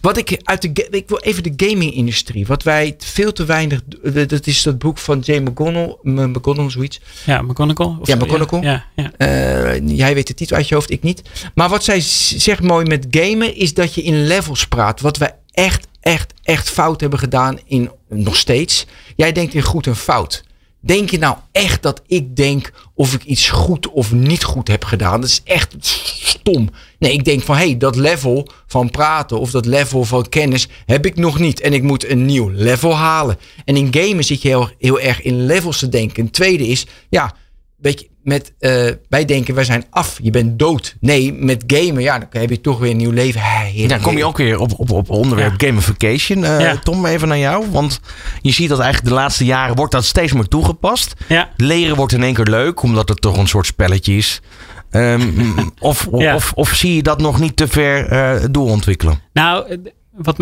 [0.02, 2.46] Wat ik uit de, ik wil even de gaming-industrie.
[2.46, 3.82] Wat wij veel te weinig,
[4.28, 7.00] dat is dat boek van Jay McGonnell, McGonnell zoiets.
[7.26, 7.96] Ja, McGonagall.
[8.00, 8.62] Of- Ja, McGonagall.
[8.62, 9.12] Ja, ja.
[9.18, 11.22] Eh, jij weet de titel uit je hoofd, ik niet.
[11.56, 15.02] Maar wat zij zegt mooi met gamen is dat je in levels praat.
[15.02, 18.86] Wat wij echt, echt, echt fout hebben gedaan in nog steeds.
[19.16, 20.44] Jij denkt in goed en fout.
[20.86, 24.84] Denk je nou echt dat ik denk of ik iets goed of niet goed heb
[24.84, 25.22] gedaan?
[25.22, 26.70] Dat is echt stom.
[27.00, 30.68] Nee, ik denk van hé, hey, dat level van praten of dat level van kennis
[30.86, 31.62] heb ik nog niet.
[31.62, 33.38] En ik moet een nieuw level halen.
[33.66, 36.24] En in gamen zit je heel, heel erg in levels te denken.
[36.24, 37.36] Een tweede is, ja,
[37.84, 40.96] weet je, met, eh, wij denken wij zijn af, je bent dood.
[41.00, 43.42] Nee, met gamen, ja, dan heb je toch weer een nieuw leven.
[43.42, 46.44] Heerlijk, Dan kom je ook weer op, op, op onderwerp gamification.
[46.44, 46.78] Eh, Ja.
[46.78, 47.66] Tom, even naar jou.
[47.72, 48.00] Want
[48.42, 51.14] je ziet dat eigenlijk de laatste jaren wordt dat steeds meer toegepast.
[51.28, 51.50] ja.
[51.58, 54.42] Leren wordt in één keer leuk, omdat het toch een soort spelletje is.
[54.90, 55.22] Ehm,
[55.80, 56.36] of, of, Ja.
[56.36, 59.20] of, of zie je dat nog niet te ver eh, doorontwikkelen?
[59.34, 59.78] Nou,
[60.12, 60.38] wat,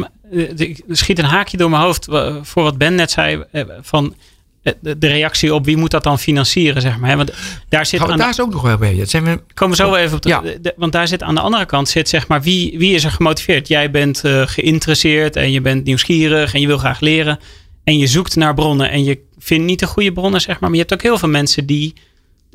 [0.56, 2.06] ik schiet een haakje door mijn hoofd
[2.42, 3.44] voor wat Ben net zei.
[3.82, 4.16] Van
[4.64, 7.10] de de reactie op wie moet dat dan financieren, zeg maar.
[7.10, 7.16] hè?
[7.16, 7.32] Want
[7.70, 8.96] daar zit Gaan we aan daar de, ook nog wel bij.
[8.96, 10.22] Dat zijn we, komen we zo wel even op.
[10.22, 10.42] De, Ja.
[10.62, 13.12] de- want daar zit aan de andere kant zit zeg maar wie, wie is er
[13.12, 13.68] gemotiveerd?
[13.68, 17.40] Jij bent eh, geïnteresseerd en je bent nieuwsgierig en je wil graag leren.
[17.84, 20.70] En je zoekt naar bronnen en je vindt niet de goede bronnen, zeg maar.
[20.70, 21.94] Maar je hebt ook heel veel mensen die,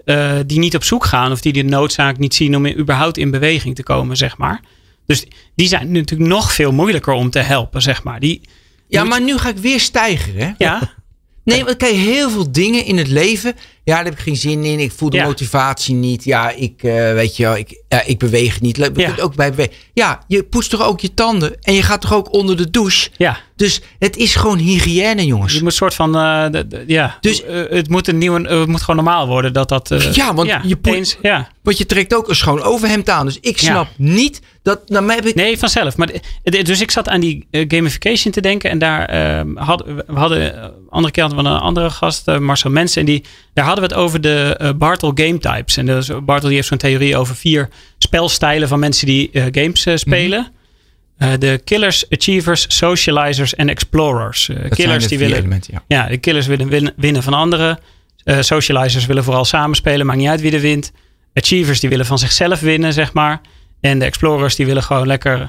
[0.04, 3.16] eh, die niet op zoek gaan of die de noodzaak niet zien om in- überhaupt
[3.18, 4.60] in beweging te komen, zeg maar.
[5.06, 8.20] Dus die zijn natuurlijk nog veel moeilijker om te helpen, zeg maar.
[8.20, 8.40] Die,
[8.88, 10.50] ja, maar nu ga ik weer stijgen, hè?
[10.58, 10.94] ja,
[11.46, 13.54] Nee, want kijk, heel veel dingen in het leven.
[13.86, 14.80] Ja, daar heb ik geen zin in.
[14.80, 15.24] Ik voel de Ja.
[15.24, 16.24] motivatie niet.
[16.24, 18.76] Ja, ik, eh, weet je ik, ja, ik beweeg niet.
[18.76, 19.14] We Ja.
[19.20, 19.72] ook bij bewegen.
[19.92, 21.56] Ja, je poetst toch ook je tanden.
[21.62, 23.10] En je gaat toch ook onder de douche.
[23.16, 23.38] ja.
[23.56, 25.54] Dus het is gewoon hygiëne, jongens.
[25.54, 28.58] Je moet soort van, eh, de- de- ja, Dus- dus het moet een nieuwe, eh,
[28.58, 29.90] het moet gewoon normaal worden dat dat.
[29.90, 31.48] eh, Ja, want je poet- eens, ja.
[31.62, 33.26] Want je trekt ook een schoon overhemd aan.
[33.26, 33.66] Dus ik Ja.
[33.70, 34.88] snap niet dat.
[34.88, 35.96] Nou, heb ik, Nee, vanzelf.
[35.96, 36.10] Maar,
[36.42, 38.70] dus ik zat aan die eh, gamification te denken.
[38.70, 42.38] En daar ehm, hadden we hadden, eh, andere keer hadden we een andere gast, eh,
[42.38, 43.00] Marcel Mensen.
[43.00, 45.76] En die, daar hadden we het over de eh, Bartle game types.
[45.76, 49.86] En dus Bartle die heeft zo'n theorie over vier spelstijlen van mensen die eh, games
[49.86, 50.40] eh, spelen.
[50.40, 51.30] Mhm.
[51.32, 54.46] Eh, de killers, achievers, socializers en explorers.
[54.46, 55.82] Dat zijn killers de die willen elementen, ja.
[55.88, 57.78] Ja, de killers willen winnen, winnen van anderen.
[58.24, 60.92] Eh, socializers willen vooral samenspelen, maakt niet uit wie er wint.
[61.34, 63.40] Achievers die willen van zichzelf winnen, zeg maar.
[63.80, 65.48] En de explorers die willen gewoon lekker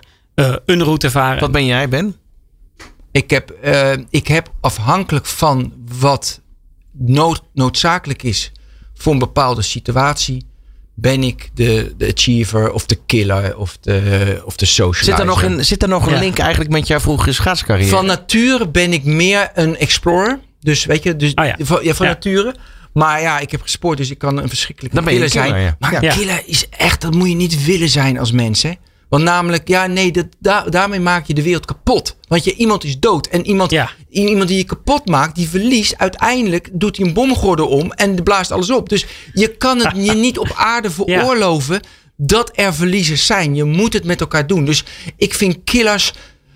[0.65, 1.39] een route varen.
[1.39, 2.15] Wat ben jij, Ben?
[3.11, 6.41] Ik heb, eh, ik heb afhankelijk van wat
[6.97, 8.51] nood, noodzakelijk is
[8.93, 10.45] voor een bepaalde situatie,
[10.93, 15.05] ben ik de, de achiever of de killer of de, of de socializer.
[15.05, 16.19] Zit er nog een, zit er nog een Ja.
[16.19, 17.89] link eigenlijk met jouw vroegere schaatscarrière?
[17.89, 20.39] Van nature ben ik meer een explorer.
[20.59, 21.55] Dus weet je, dus Oh ja.
[21.59, 22.55] van, ja, van nature.
[22.93, 25.75] Maar ja, ik heb gesport, dus ik kan een je killer killer, zijn.
[25.79, 28.63] Maar killer is echt, dat moet je niet willen zijn als mens.
[28.63, 28.71] Hè?
[29.09, 32.17] Want namelijk, ja, nee, dat, daar- daarmee maak je de wereld kapot.
[32.27, 33.27] Want je, iemand is dood.
[33.27, 33.89] En iemand, Ja.
[34.09, 35.97] iemand die je kapot maakt, die verliest.
[35.97, 38.89] Uiteindelijk doet hij een bomgordel om en blaast alles op.
[38.89, 41.81] Dus je kan het je niet op aarde veroorloven
[42.17, 43.55] dat er verliezers zijn.
[43.55, 44.65] Je moet het met elkaar doen.
[44.65, 44.83] Dus
[45.17, 46.13] ik vind killers,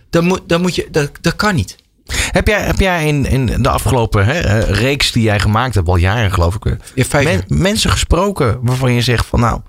[0.09, 1.75] dat, moet, dat, moet je, dat, dat kan niet.
[2.11, 5.87] Heb jij, heb jij in, in de afgelopen hè, eh, reeks die jij gemaakt hebt,
[5.87, 7.43] al jaren geloof ik, Ja, vijf men- jaar.
[7.47, 9.61] mensen gesproken waarvan je zegt van nou,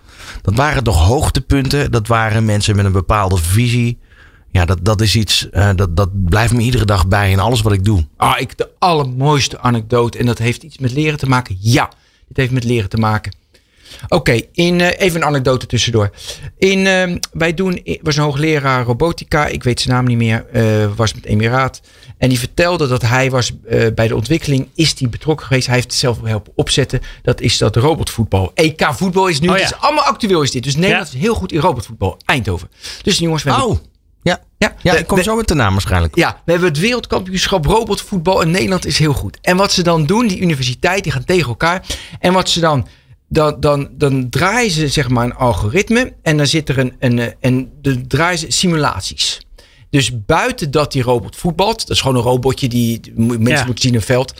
[0.42, 1.90] dat waren toch hoogtepunten.
[1.90, 3.98] Dat waren mensen met een bepaalde visie.
[4.50, 7.62] Ja, dat, dat is iets, eh, dat, dat blijft me iedere dag bij in alles
[7.62, 8.06] wat ik doe.
[8.16, 10.18] Ah, ik, de allermooiste anekdote.
[10.18, 11.56] En dat heeft iets met leren te maken.
[11.61, 11.90] Ja,
[12.28, 13.35] dit heeft met leren te maken.
[14.08, 16.11] Oké, in eh, even een anekdote tussendoor.
[16.58, 20.46] In, eh, wij doen, was een hoogleraar robotica, ik weet zijn naam niet meer,
[20.96, 21.80] was met Emiraat.
[22.22, 25.66] En die vertelde dat hij was eh, bij de ontwikkeling, is die betrokken geweest.
[25.66, 27.00] Hij heeft het zelf helpen opzetten.
[27.22, 28.50] Dat is dat robotvoetbal.
[28.54, 29.62] EK voetbal is nu, Oh ja.
[29.62, 30.62] het is allemaal actueel is dit.
[30.62, 32.16] Dus Nederland is heel goed in robotvoetbal.
[32.24, 32.70] Eindhoven.
[33.02, 33.68] Dus jongens, we hebben...
[33.68, 33.78] Oh,
[34.22, 34.40] ja.
[34.58, 36.16] ja, Ja, we- ik kom we- zo met de naam waarschijnlijk.
[36.16, 39.38] ja, we hebben het wereldkampioenschap robotvoetbal in Nederland is heel goed.
[39.40, 41.87] En wat ze dan doen, die universiteit, die gaan tegen elkaar.
[42.20, 42.87] En wat ze dan,
[43.28, 46.12] dan, dan, dan draaien ze zeg maar een algoritme.
[46.22, 49.40] En dan zit er een, een, eh, en dan draaien ze simulaties.
[49.92, 53.64] Dus buiten dat die robot voetbalt, dat is gewoon een robotje die mensen Ja.
[53.64, 54.35] moeten zien in een veld.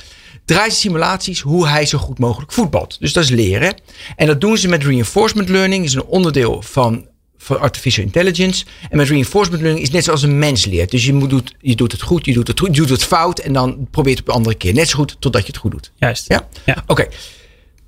[0.45, 2.97] Draaien ze simulaties hoe hij zo goed mogelijk voetbalt.
[3.01, 3.75] Dus dat is leren.
[4.17, 5.85] En dat doen ze met reinforcement learning.
[5.85, 7.07] is een onderdeel van,
[7.39, 8.65] van artificial intelligence.
[8.91, 10.91] En met reinforcement learning is net zoals een mens leert.
[10.91, 13.05] Dus je, moet, doet, je doet het goed, je doet het goed, je doet het
[13.05, 13.39] fout.
[13.39, 14.75] En dan probeert het op een andere keer.
[14.75, 15.93] Net zo goed totdat je het goed doet.
[15.97, 16.25] Juist.
[16.29, 16.49] Ja?
[16.65, 16.83] Ja.
[16.87, 17.07] Oké.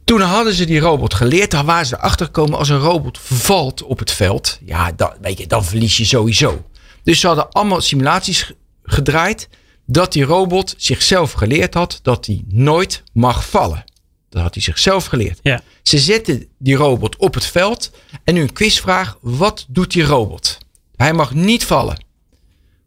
[0.05, 1.51] Toen hadden ze die robot geleerd.
[1.51, 4.59] Daar waren ze erachter gekomen als een robot valt op het veld.
[4.65, 6.65] Ja, dan, weet je, dan verlies je sowieso.
[7.05, 9.49] Dus ze hadden allemaal simulaties gedraaid
[9.87, 13.85] dat die robot zichzelf geleerd had dat hij nooit mag vallen.
[14.29, 15.39] Dat had hij zichzelf geleerd.
[15.43, 15.61] Ja.
[15.83, 17.91] Ze zetten die robot op het veld
[18.25, 19.19] en nu een quizvraag.
[19.21, 20.59] Wat doet die robot?
[20.97, 22.05] Hij mag niet vallen.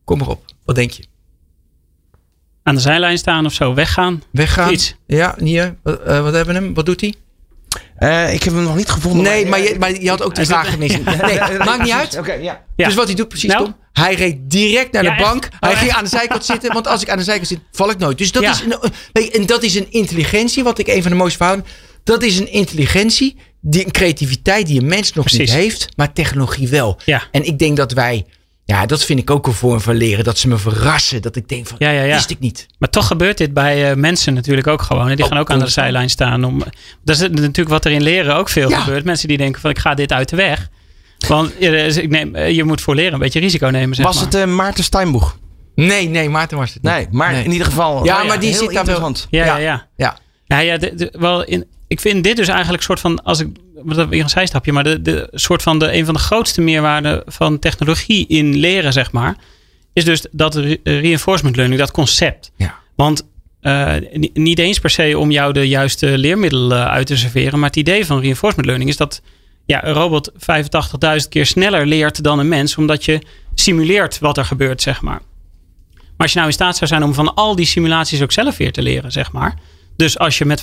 [0.04, 0.46] Kom maar op.
[0.66, 1.04] Wat denk je?
[2.64, 4.24] Aan de zijlijn staan of zo, weggaan.
[4.32, 4.72] Weggaan?
[4.72, 4.96] Iets.
[5.06, 5.76] Ja, hier.
[5.84, 6.74] Wat, eh, wat hebben we hem?
[6.74, 7.14] Wat doet hij?
[7.96, 9.24] Eh, ik heb hem nog niet gevonden.
[9.24, 11.04] Nee, maar je, maar je had ook de vraag gemist.
[11.06, 12.18] Nee, maakt niet uit.
[12.18, 12.64] Oké, ja.
[12.76, 12.86] Ja.
[12.86, 13.64] Dus wat hij doet precies Nou?
[13.64, 13.76] Tom.
[14.00, 15.48] Hij reed direct naar Ja, de bank.
[15.60, 15.98] Hij Oh, ging echt?
[15.98, 16.74] aan de zijkant zitten.
[16.74, 18.18] Want als ik aan de zijkant zit, val ik nooit.
[18.18, 18.52] Dus dat, Ja.
[18.52, 18.62] is,
[19.14, 20.64] een, en dat is een intelligentie.
[20.64, 21.66] Wat ik een van de mooiste verhalen.
[22.04, 23.36] Dat is een intelligentie.
[23.62, 25.88] Die, een creativiteit die een mens nog niet heeft.
[25.96, 27.00] Maar technologie wel.
[27.06, 27.24] Ja.
[27.32, 28.26] En ik denk dat wij.
[28.66, 30.24] Ja, dat vind ik ook een vorm van leren.
[30.24, 31.22] Dat ze me verrassen.
[31.22, 32.14] Dat ik denk van, Ja, ja, ja.
[32.16, 32.66] wist ik niet.
[32.80, 35.08] Maar toch gebeurt dit bij eh, mensen natuurlijk ook gewoon.
[35.08, 35.16] hè.
[35.16, 36.44] Die Oh, gaan ook aan de zijlijn staan.
[36.44, 36.60] Om,
[37.04, 39.04] dat is natuurlijk wat er in leren ook veel gebeurt.
[39.04, 40.70] Mensen die denken van ik ga dit uit de weg.
[41.28, 43.96] Want eh, dus ik neem, eh, je moet voor leren een beetje risico nemen.
[43.96, 44.24] Zeg Was maar.
[44.26, 45.38] het eh, Maarten Steinboeg?
[45.76, 46.92] Nee, nee, Maarten was het niet.
[46.92, 47.44] Nee, maar Nee.
[47.44, 48.06] in ieder geval.
[48.06, 49.28] Ja, oh maar die zit daar wel- interessant.
[49.30, 49.64] Ja, ja, Ja.
[49.64, 49.88] ja.
[49.98, 50.18] Ja.
[50.46, 53.40] Ja, ja de, de- wel in, ik vind dit dus eigenlijk een soort van, als
[53.40, 53.48] ik,
[53.84, 56.62] wat dat weer een zijstapje, maar de, de soort van de, een van de grootste
[56.62, 59.36] meerwaarden van technologie in leren, zeg maar,
[59.94, 62.52] is dus dat re- reinforcement learning, dat concept.
[62.56, 62.76] Ja.
[62.96, 63.28] Want
[63.62, 67.70] eh, ni- niet eens per se om jou de juiste leermiddelen uit te serveren, maar
[67.70, 69.22] het idee van reinforcement learning is dat
[69.68, 70.38] ja, een robot 85.000
[71.30, 73.22] keer sneller leert dan een mens, omdat je
[73.54, 75.22] simuleert wat er gebeurt, zeg maar.
[75.94, 78.58] Maar als je nou in staat zou zijn om van al die simulaties ook zelf
[78.58, 79.56] weer te leren, zeg maar.
[79.96, 80.62] Dus als je met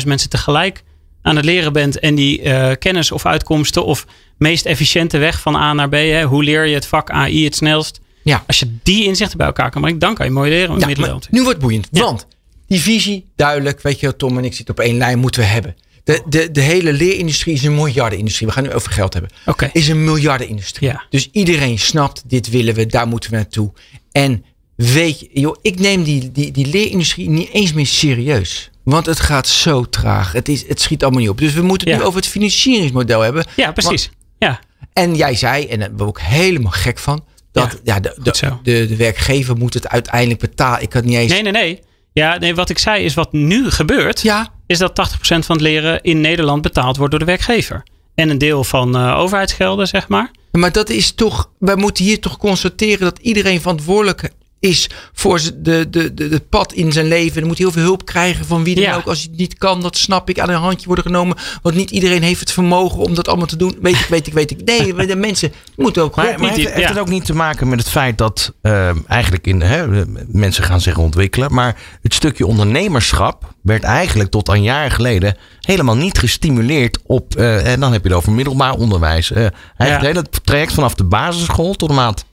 [0.00, 0.82] 85.000 mensen tegelijk
[1.22, 5.56] aan het leren bent en die eh, kennis of uitkomsten of meest efficiënte weg van
[5.56, 8.00] A naar B, hè, hoe leer je het vak AI het snelst?
[8.22, 8.44] Ja.
[8.46, 10.86] Als je die inzichten bij elkaar kan brengen, dan kan je mooi leren Ja,
[11.30, 11.88] nu wordt het boeiend.
[11.90, 12.02] Ja.
[12.02, 12.26] Want
[12.66, 15.76] die visie, duidelijk, weet je Tom en ik zitten op één lijn, moeten we hebben.
[16.04, 18.46] De, de, de hele leerindustrie is een miljardenindustrie.
[18.48, 19.30] We gaan nu over geld hebben.
[19.72, 20.88] Is een miljardenindustrie.
[20.88, 21.02] Ja.
[21.10, 23.72] Dus iedereen snapt, dit willen we, daar moeten we naartoe.
[24.12, 24.44] En
[24.76, 28.70] weet je, joh, ik neem die, die, die leerindustrie niet eens meer serieus.
[28.82, 30.32] Want het gaat zo traag.
[30.32, 31.38] Het, is, het schiet allemaal niet op.
[31.38, 32.02] Dus we moeten het Ja.
[32.02, 33.44] nu over het financieringsmodel hebben.
[33.56, 34.10] Ja, precies.
[34.38, 34.60] Ja,
[34.92, 38.52] En jij zei, en daar ben ik ook helemaal gek van, dat ja, de, de,
[38.62, 40.82] de, de werkgever moet het uiteindelijk betalen.
[40.82, 41.32] Ik had niet eens.
[41.32, 41.80] nee, nee, nee.
[42.12, 45.60] Ja, nee, wat ik zei is wat nu gebeurt, Ja, is dat 80% van het
[45.60, 47.82] leren in Nederland betaald wordt door de werkgever.
[48.14, 50.30] En een deel van eh, overheidsgelden, zeg maar.
[50.52, 54.30] Maar dat is toch, wij moeten hier toch constateren dat iedereen verantwoordelijk
[54.64, 57.40] is voor de, de, de, het pad in zijn leven.
[57.40, 58.96] Er moet heel veel hulp krijgen van wie dan Ja.
[58.96, 59.06] ook.
[59.06, 61.36] Als je het niet kan, dat snap ik, aan een handje worden genomen.
[61.62, 63.76] Want niet iedereen heeft het vermogen om dat allemaal te doen.
[63.80, 64.64] Weet ik, weet ik, weet ik.
[64.64, 66.88] Nee, de mensen moeten ook Maar, maar heeft, ja.
[66.88, 70.80] het ook niet te maken met het feit dat eh, eigenlijk in, hè, mensen gaan
[70.80, 76.98] zich ontwikkelen, maar het stukje ondernemerschap werd eigenlijk tot een jaar geleden helemaal niet gestimuleerd
[77.06, 79.30] op, eh, en dan heb je het over middelbaar onderwijs.
[79.32, 79.46] Eh,
[79.76, 82.24] eigenlijk het hele traject vanaf de basisschool tot en, maat,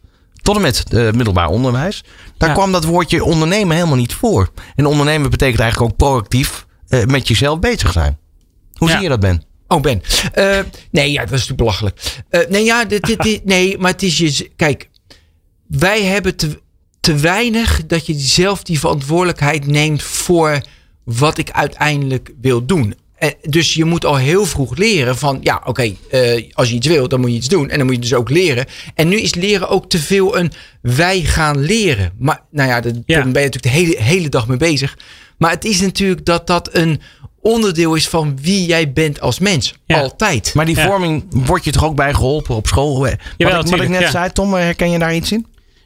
[0.41, 2.04] tot en met eh, middelbaar onderwijs,
[2.38, 2.56] daar Ja.
[2.56, 4.51] kwam dat woordje ondernemen helemaal niet voor.
[4.75, 8.17] En ondernemen betekent eigenlijk ook proactief eh, met jezelf bezig zijn.
[8.73, 8.93] Hoe Ja.
[8.93, 9.43] zie je dat, Ben?
[9.67, 10.01] Oh, Ben.
[10.34, 10.60] Eh,
[10.91, 12.17] nee, ja, dat is natuurlijk belachelijk.
[12.49, 14.51] Nee, ja, dit, dit, dit- nee, maar het is je.
[14.56, 14.89] Kijk,
[15.67, 16.60] wij hebben te,
[16.99, 20.62] te weinig dat je zelf die verantwoordelijkheid neemt voor
[21.04, 22.95] wat ik uiteindelijk wil doen.
[23.21, 26.88] Eh, dus je moet al heel vroeg leren van, ja, oké, eh, als je iets
[26.88, 27.69] wil, dan moet je iets doen.
[27.69, 28.65] En dan moet je dus ook leren.
[28.95, 32.12] En nu is leren ook te veel een wij gaan leren.
[32.19, 33.21] Maar nou ja, daar Ja.
[33.21, 34.97] ben je natuurlijk de hele, hele dag mee bezig.
[35.38, 37.01] Maar het is natuurlijk dat dat een
[37.41, 39.73] onderdeel is van wie jij bent als mens.
[39.86, 40.01] Ja.
[40.01, 40.53] Altijd.
[40.53, 40.86] Maar die Ja.
[40.86, 42.99] vorming wordt je toch ook bij geholpen op school?
[42.99, 44.10] Wat, ik, wat ik net ja.
[44.10, 45.45] zei, Tom, herken je daar iets in?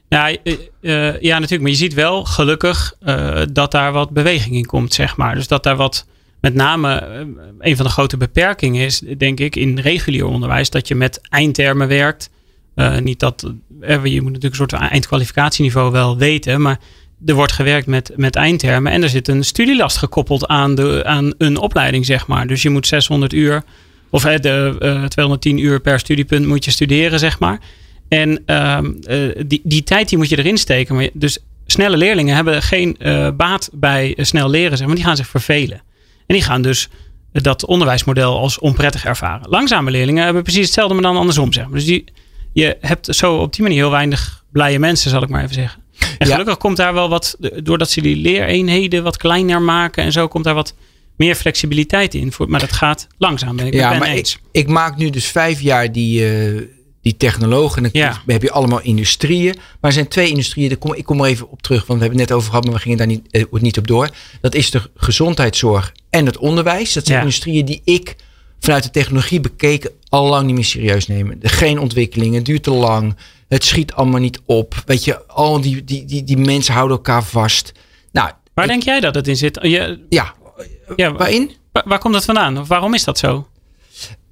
[0.10, 1.62] Ja, eh, eh, ja, natuurlijk.
[1.62, 5.36] Maar je ziet wel gelukkig eh, dat daar wat beweging in komt, zeg maar.
[5.36, 6.06] Dus dat daar wat,
[6.46, 7.20] met name eh,
[7.60, 11.88] een van de grote beperkingen is, denk ik, in regulier onderwijs, dat je met eindtermen
[11.88, 12.30] werkt.
[12.76, 16.80] Eh, niet dat, eh, je moet natuurlijk een soort eindkwalificatieniveau wel weten, maar
[17.26, 21.34] er wordt gewerkt met, met eindtermen en er zit een studielast gekoppeld aan, de, aan
[21.38, 22.48] een opleiding, zeg maar.
[22.48, 23.64] Dus je moet 600 uur
[24.10, 27.60] of de, eh, 210 uur per studiepunt moet je studeren, zeg maar.
[28.08, 31.10] En ehm, eh, die, die tijd die moet je erin steken.
[31.14, 32.98] Dus snelle leerlingen hebben geen
[33.38, 34.96] baat bij snel leren, zeg maar.
[34.96, 35.82] Die gaan zich vervelen.
[36.28, 36.90] En die gaan dus
[37.32, 39.50] dat onderwijsmodel als onprettig ervaren.
[39.50, 41.74] Langzame leerlingen hebben precies hetzelfde, maar dan andersom, zeg maar.
[41.74, 42.04] Dus die,
[42.54, 45.84] je hebt zo op die manier heel weinig blije mensen, zal ik maar even zeggen.
[46.00, 46.32] En Ja.
[46.32, 50.44] gelukkig komt daar wel wat, doordat ze die leereenheden wat kleiner maken en zo, komt
[50.44, 50.74] daar wat
[51.16, 52.32] meer flexibiliteit in.
[52.32, 54.34] Voor, maar dat gaat langzaam, ben ik ja, Ben maar eens.
[54.34, 56.62] ik, ik maak nu dus vijf jaar die, eh,
[57.06, 57.76] die technoloog.
[57.78, 58.22] En dan Ja.
[58.26, 59.54] heb je allemaal industrieën.
[59.56, 60.70] Maar er zijn twee industrieën.
[60.70, 61.86] Daar kom, ik kom er even op terug.
[61.86, 62.66] Want we hebben het net over gehad.
[62.66, 64.10] Maar we gingen daar niet, eh, niet op door.
[64.42, 66.94] Dat is de gezondheidszorg en het onderwijs.
[66.94, 67.24] Dat zijn Ja.
[67.24, 68.16] industrieën die ik
[68.60, 71.38] vanuit de technologie bekeken al lang niet meer serieus nemen.
[71.42, 72.36] Geen ontwikkeling.
[72.36, 73.16] Het duurt te lang.
[73.48, 74.84] Het schiet allemaal niet op.
[74.86, 77.72] Weet je, al die, die, die, die mensen houden elkaar vast.
[78.12, 79.60] Nou, Waar ik- denk jij dat het in zit?
[79.62, 80.34] Je, ja,
[80.96, 81.52] ja, waar, waarin?
[81.72, 82.66] waar komt dat vandaan?
[82.66, 83.48] Waarom is dat zo?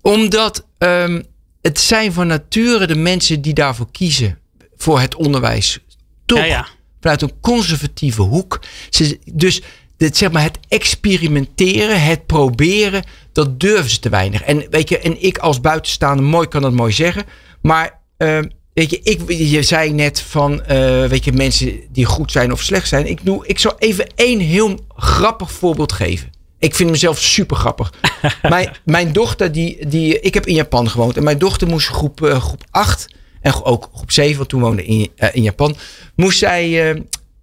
[0.02, 1.22] Omdat ehm,
[1.64, 4.38] het zijn van nature de mensen die daarvoor kiezen.
[4.76, 5.80] Voor het onderwijs.
[6.26, 6.68] Toch Ja, ja.
[7.02, 8.60] vanuit een conservatieve hoek.
[8.90, 9.62] Ze, dus
[9.98, 14.42] dit, zeg maar, het experimenteren, het proberen, dat durven ze te weinig.
[14.42, 17.24] En weet je, en ik als buitenstaander, mooi kan dat mooi zeggen.
[17.62, 22.32] Maar ehm, weet je, ik, je zei net van, eh, weet je, mensen die goed
[22.32, 23.08] zijn of slecht zijn.
[23.08, 26.32] Ik, doe, ik zal even één heel grappig voorbeeld geven.
[26.64, 27.94] Ik vind mezelf super grappig.
[28.42, 31.18] mijn, mijn dochter, die, die, ik heb in Japan gewoond.
[31.18, 33.08] En mijn dochter moest groep, eh, groep 8
[33.42, 35.76] en ook groep 7, want toen woonde in, eh, in Japan.
[36.16, 36.92] Moest zij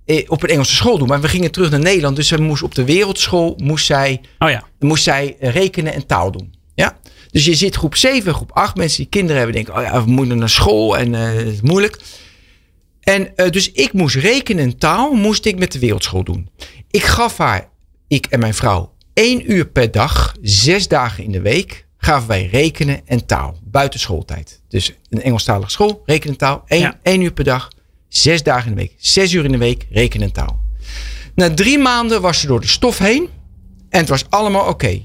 [0.05, 1.09] eh, op een Engelse school doen.
[1.09, 2.17] Maar we gingen terug naar Nederland.
[2.17, 4.65] Dus ze moest op de wereldschool moest zij, Oh ja.
[4.79, 6.55] moest zij rekenen en taal doen.
[6.75, 6.99] Ja?
[7.31, 8.77] Dus je zit groep 7, groep 8.
[8.77, 11.99] Mensen die kinderen hebben denken, oh ja, we moeten naar school en het is moeilijk.
[13.01, 16.49] En dus ik moest rekenen en taal moest ik met de wereldschool doen.
[16.91, 17.69] Ik gaf haar,
[18.09, 22.47] ik en mijn vrouw, één uur per dag, zes dagen in de week, gaven wij
[22.47, 23.59] rekenen en taal.
[23.65, 24.61] Buiten schooltijd.
[24.69, 26.99] Dus een Engelstalige school, rekenen en taal, één, Ja.
[27.03, 27.69] één uur per dag,
[28.09, 28.93] zes dagen in de week.
[28.99, 30.61] Zes uur in de week, rekenen en taal.
[31.35, 33.29] Na drie maanden was ze door de stof heen
[33.91, 35.03] en het was allemaal oké.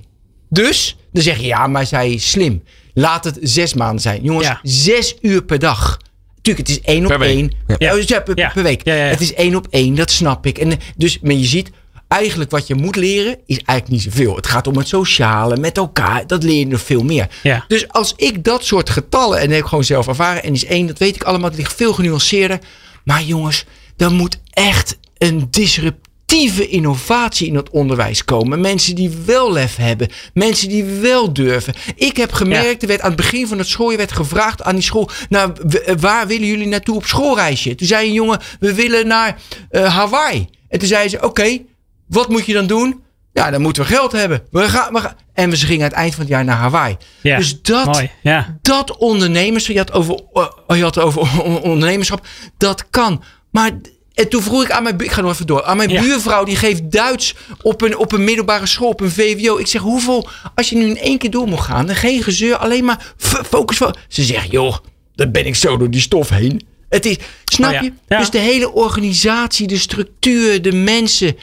[0.49, 2.63] Dus, dan zeg je, ja, maar zij is slim.
[2.93, 4.23] Laat het zes maanden zijn.
[4.23, 4.59] Jongens, Ja.
[4.63, 5.97] zes uur per dag.
[6.41, 7.29] Tuurlijk, het is één op Per week.
[7.37, 7.51] één.
[7.67, 7.75] Ja.
[7.77, 8.01] Ja.
[8.05, 8.49] ja, per, Ja.
[8.53, 8.85] per week.
[8.85, 9.09] Ja, ja, ja.
[9.09, 10.57] Het is één op één, dat snap ik.
[10.57, 11.69] En, eh, dus, maar je ziet,
[12.15, 14.35] eigenlijk wat je moet leren, is eigenlijk niet zoveel.
[14.35, 16.27] Het gaat om het sociale, met elkaar.
[16.27, 17.27] Dat leer je nog veel meer.
[17.43, 17.65] Ja.
[17.67, 20.87] Dus als ik dat soort getallen, en heb ik gewoon zelf ervaren, en is één,
[20.87, 22.59] dat weet ik allemaal, het ligt veel genuanceerder.
[23.03, 23.65] Maar jongens,
[23.97, 28.61] er moet echt een disruptieve innovatie in het onderwijs komen.
[28.61, 31.73] Mensen die wel lef hebben, mensen die wel durven.
[31.95, 34.83] Ik heb gemerkt, er werd aan het begin van het schooljaar werd gevraagd aan die
[34.83, 37.75] school, nou, w- waar willen jullie naartoe op schoolreisje?
[37.75, 39.37] Toen zei een jongen, we willen naar
[39.69, 40.47] eh, Hawaii.
[40.69, 41.59] En toen zei ze, oké,
[42.07, 43.03] wat moet je dan doen?
[43.33, 44.43] Ja, dan moeten we geld hebben.
[44.51, 45.15] We gaan, we gaan.
[45.33, 46.97] En we gingen aan het eind van het jaar naar Hawaii.
[47.21, 47.37] Ja.
[47.37, 48.11] Dus dat, Mooi.
[48.21, 48.57] Ja.
[48.61, 52.25] dat ondernemers, je had over, eh, je had over on- ondernemerschap,
[52.57, 53.23] dat kan.
[53.51, 53.71] Maar
[54.13, 56.01] en toen vroeg ik aan mijn, ik ga nog even door, aan mijn Ja.
[56.01, 59.57] buurvrouw, die geeft Duits op een, op een middelbare school, op een VWO.
[59.57, 62.55] Ik zeg, hoeveel, als je nu in één keer door moet gaan, dan geen gezeur,
[62.55, 63.13] alleen maar
[63.49, 63.77] focus.
[63.77, 64.77] fo- Ze zegt, joh,
[65.15, 66.65] dan ben ik zo door die stof heen.
[66.89, 67.81] Het is, snap Oh ja.
[67.81, 67.91] je?
[68.07, 68.17] Ja.
[68.19, 71.37] Dus de hele organisatie, de structuur, de mensen.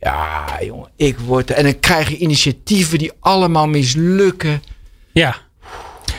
[0.00, 1.50] Ja, jongen, ik word.
[1.50, 4.62] En dan krijg je initiatieven die allemaal mislukken.
[5.12, 5.36] Ja.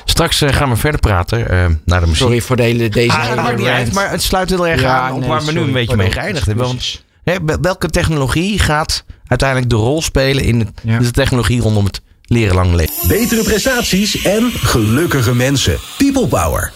[0.05, 2.21] Straks eh, gaan we verder praten eh, naar de muziek.
[2.21, 4.99] Sorry voor de hele, deze Ah, hele niet uit, maar het sluit heel erg Ja,
[4.99, 6.65] aan op nee, waar we nu een beetje mee geëindigd hebben.
[6.65, 10.99] Want hè, wel- welke technologie gaat uiteindelijk de rol spelen in het- Ja.
[10.99, 13.07] de technologie rondom het leren lang leven?
[13.07, 15.77] Betere prestaties en gelukkige mensen.
[15.97, 16.73] People Power.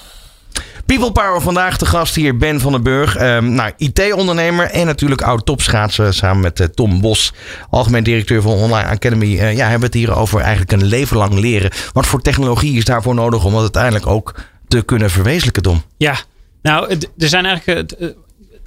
[0.86, 3.16] People Power vandaag de gast hier Ben van den Burg.
[3.16, 7.34] ehm, nou, IT-ondernemer en natuurlijk oud topschaatser samen met eh, Tom Bos,
[7.70, 9.38] algemeen directeur van Online Academy.
[9.38, 11.72] Eh, ja, hebben we het hier over eigenlijk een leven lang leren.
[11.94, 14.36] Wat voor technologie is daarvoor nodig om dat uiteindelijk ook
[14.68, 15.84] te kunnen verwezenlijken, Tom?
[15.98, 16.16] Ja.
[16.62, 17.92] Nou, er zijn eigenlijk...
[17.92, 18.08] eh,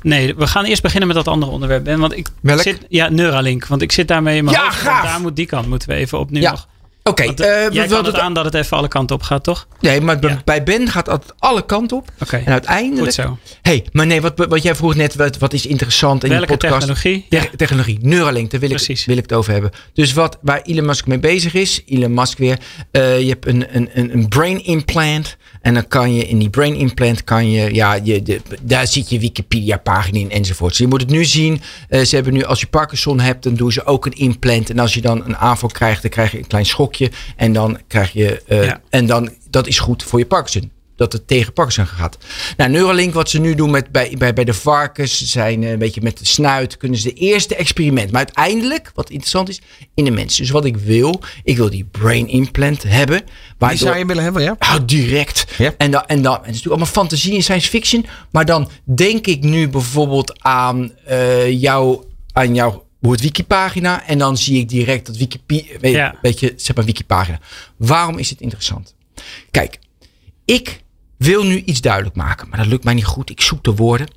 [0.02, 1.84] Nee, we gaan eerst beginnen met dat andere onderwerp.
[1.84, 2.60] Ben, want ik Welk?
[2.62, 3.66] zit, ja, Neuralink.
[3.66, 4.84] Want ik zit daarmee in mijn Ja, hoofd.
[4.84, 6.50] Daar moet die kant moeten we even op nu Ja.
[6.50, 6.68] nog.
[7.06, 9.22] Oké, Want, eh, eh, we jij kan het aan dat het even alle kanten op
[9.22, 9.66] gaat, toch?
[9.80, 10.40] Nee, maar bij- Ja.
[10.44, 12.08] bij Ben gaat het alle kanten op.
[12.20, 13.04] Oké, En uiteindelijk.
[13.04, 13.38] goed zo.
[13.62, 16.56] hey, maar nee, wat, wat jij vroeg net, wat, wat is interessant in Welke die
[16.56, 16.78] podcast?
[16.86, 17.26] technologie?
[17.28, 17.44] Te- Ja.
[17.56, 19.70] Technologie, Neuralink, daar wil ik, wil ik het over hebben.
[19.92, 22.58] Dus wat, waar Elon Musk mee bezig is, Elon Musk weer,
[22.90, 25.36] eh, je hebt een, een, een, een brain implant.
[25.60, 29.10] En dan kan je in die brain implant, kan je, ja, je, de, daar zit
[29.10, 30.76] je Wikipedia pagina in enzovoort.
[30.76, 31.60] je moet het nu zien.
[31.88, 34.70] Eh, ze hebben nu, als je Parkinson hebt, dan doen ze ook een implant.
[34.70, 36.94] En als je dan een aanval krijgt, dan krijg je een klein schokje.
[37.36, 38.80] En dan krijg je, eh, Ja.
[38.90, 42.18] en dan, dat is goed voor je Parkinson dat het tegen Parkinson gaat.
[42.56, 45.78] Nou, Neuralink, wat ze nu doen met, bij, bij, bij de varkens, zijn eh, een
[45.78, 48.10] beetje met de snuit, kunnen ze de eerste experiment.
[48.10, 49.60] Maar uiteindelijk, wat interessant is,
[49.94, 50.36] in de mens.
[50.36, 53.18] Dus wat ik wil, ik wil die brain implant hebben.
[53.18, 54.56] Die Waardoor, zou je willen hebben, ja?
[54.58, 55.44] nou, direct.
[55.58, 55.74] Ja.
[55.78, 58.06] En, dan, en dan, het is natuurlijk allemaal fantasie en science fiction.
[58.30, 64.06] Maar dan denk ik nu bijvoorbeeld aan eh, jou, aan jouw het wikipagina.
[64.06, 66.14] En dan zie ik direct dat Wikipedia, weet, Ja.
[66.22, 67.40] weet je, zeg maar wikipagina.
[67.76, 68.94] Waarom is het interessant?
[69.50, 69.78] Kijk,
[70.44, 70.84] ik
[71.16, 73.30] wil nu iets duidelijk maken, maar dat lukt mij niet goed.
[73.30, 74.08] Ik zoek de woorden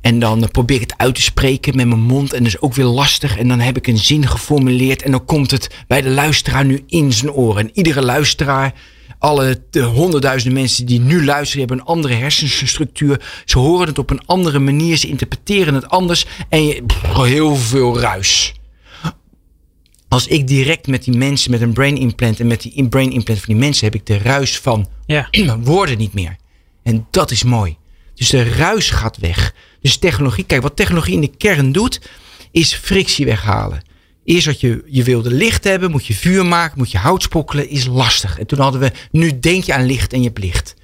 [0.00, 2.32] en dan eh, probeer ik het uit te spreken met mijn mond.
[2.32, 3.38] En dat is ook weer lastig.
[3.38, 6.82] En dan heb ik een zin geformuleerd en dan komt het bij de luisteraar nu
[6.86, 7.62] in zijn oren.
[7.62, 8.74] En iedere luisteraar,
[9.18, 13.42] alle de honderdduizenden mensen die nu luisteren, hebben een andere hersenstructuur.
[13.44, 16.26] Ze horen het op een andere manier, ze interpreteren het anders.
[16.48, 18.52] En je, pff, heel veel ruis
[20.08, 23.12] als ik direct met die mensen met een brain implant en met die in- brain
[23.12, 25.28] implant van die mensen heb ik de ruis van Ja.
[25.62, 26.36] woorden niet meer.
[26.82, 27.76] En dat is mooi.
[28.14, 29.54] Dus de ruis gaat weg.
[29.80, 32.00] Dus technologie, kijk, wat technologie in de kern doet,
[32.50, 33.82] is frictie weghalen.
[34.28, 37.68] Eerst wat je, je wilde licht hebben, moet je vuur maken, moet je hout spokkelen,
[37.68, 38.38] is lastig.
[38.38, 40.74] En toen hadden we, nu denk je aan licht en je hebt licht.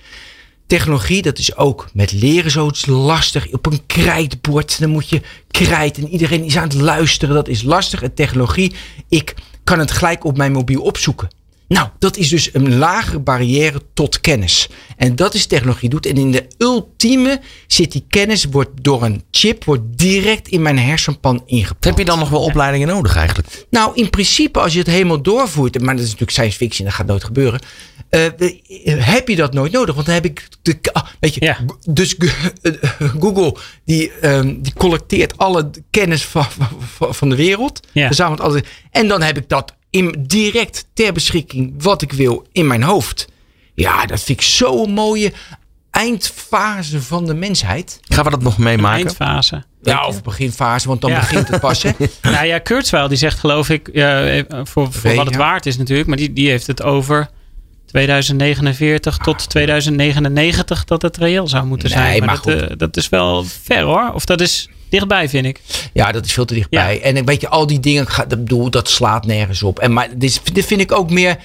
[0.67, 3.53] Technologie, dat is ook met leren zo lastig.
[3.53, 7.35] Op een krijtbord, dan moet je krijt en iedereen is aan het luisteren.
[7.35, 8.03] Dat is lastig.
[8.03, 8.75] En technologie,
[9.09, 9.35] ik
[9.65, 11.29] kan het gelijk op mijn mobiel opzoeken.
[11.69, 14.69] Nou, dat is dus een lagere barrière tot kennis.
[14.97, 16.07] En dat is technologie doet.
[16.07, 20.79] En in de ultieme zit die kennis, wordt door een chip, wordt direct in mijn
[20.79, 21.85] hersenpan ingeplant.
[21.85, 23.67] Heb je dan nog wel opleidingen nodig eigenlijk?
[23.71, 26.95] Nou, in principe, als je het helemaal doorvoert, maar dat is natuurlijk science fiction, dat
[26.95, 27.61] gaat nooit gebeuren.
[28.11, 28.27] Uh,
[28.99, 29.95] heb je dat nooit nodig?
[29.95, 30.77] Want dan heb ik de.
[30.93, 31.59] Ah, weet je, Ja.
[31.91, 32.17] dus
[33.21, 36.47] Google die, um, die collecteert alle kennis van,
[36.79, 37.81] van, van de wereld.
[37.93, 38.07] Ja.
[38.07, 38.61] Verzamelt alles.
[38.91, 43.29] En dan heb ik dat in, direct ter beschikking wat ik wil in mijn hoofd.
[43.75, 45.33] Ja, dat vind ik zo'n mooie
[45.91, 48.01] eindfase van de mensheid.
[48.09, 48.97] Gaan we dat nog meemaken?
[49.05, 49.65] Eindfase.
[49.83, 51.19] Ja, of beginfase, want dan Ja.
[51.19, 51.83] begint het pas.
[51.83, 51.91] Hè?
[52.23, 55.77] Nou ja, Kurzweil die zegt geloof ik, ja, eh, voor, voor wat het waard is
[55.77, 57.31] natuurlijk, maar die, die heeft het over
[57.95, 62.25] 2049 tot 2099 dat het reëel zou moeten Nee, zijn.
[62.25, 64.11] maar dat, eh, dat is wel ver hoor.
[64.15, 65.61] Of dat is dichtbij vind ik.
[65.93, 67.01] Ja, dat is veel te dichtbij.
[67.03, 69.79] En weet je, al die dingen, dat bedoel, dat slaat nergens op.
[69.79, 71.37] En maar dit, dit vind ik ook meer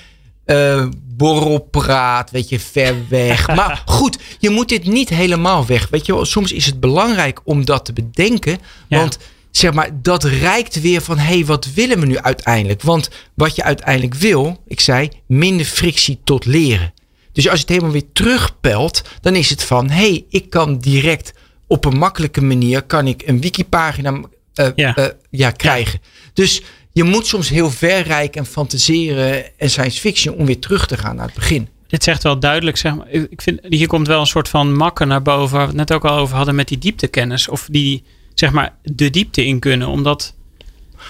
[0.46, 0.86] eh
[1.16, 3.48] borrelpraat, weet je, ver weg.
[3.56, 5.88] maar goed, je moet dit niet helemaal weg.
[5.90, 8.58] Weet je wel, soms is het belangrijk om dat te bedenken.
[8.88, 8.98] Ja.
[8.98, 9.18] Want
[9.60, 12.82] zeg maar, dat rijkt weer van, hé, hey, wat willen we nu uiteindelijk?
[12.82, 16.94] Want wat je uiteindelijk wil, ik zei, minder frictie tot leren.
[17.32, 20.78] Dus als je het helemaal weer terugpelt, dan is het van, hé, hey, ik kan
[20.78, 21.34] direct
[21.68, 24.20] op een makkelijke manier, kan ik een wikipagina
[24.54, 24.96] eh, Ja.
[24.96, 26.02] eh, ja, krijgen.
[26.34, 30.88] Dus je moet soms heel ver rijken en fantaseren en science fiction om weer terug
[30.88, 31.68] te gaan naar het begin.
[31.88, 33.10] Dit zegt wel duidelijk, zeg maar.
[33.10, 35.94] Ik vind, hier komt wel een soort van makken naar boven, waar we het net
[35.94, 37.48] ook al over hadden met die dieptekennis.
[37.48, 38.04] Of die,
[38.40, 39.88] zeg maar, de diepte in kunnen.
[39.88, 40.36] Omdat,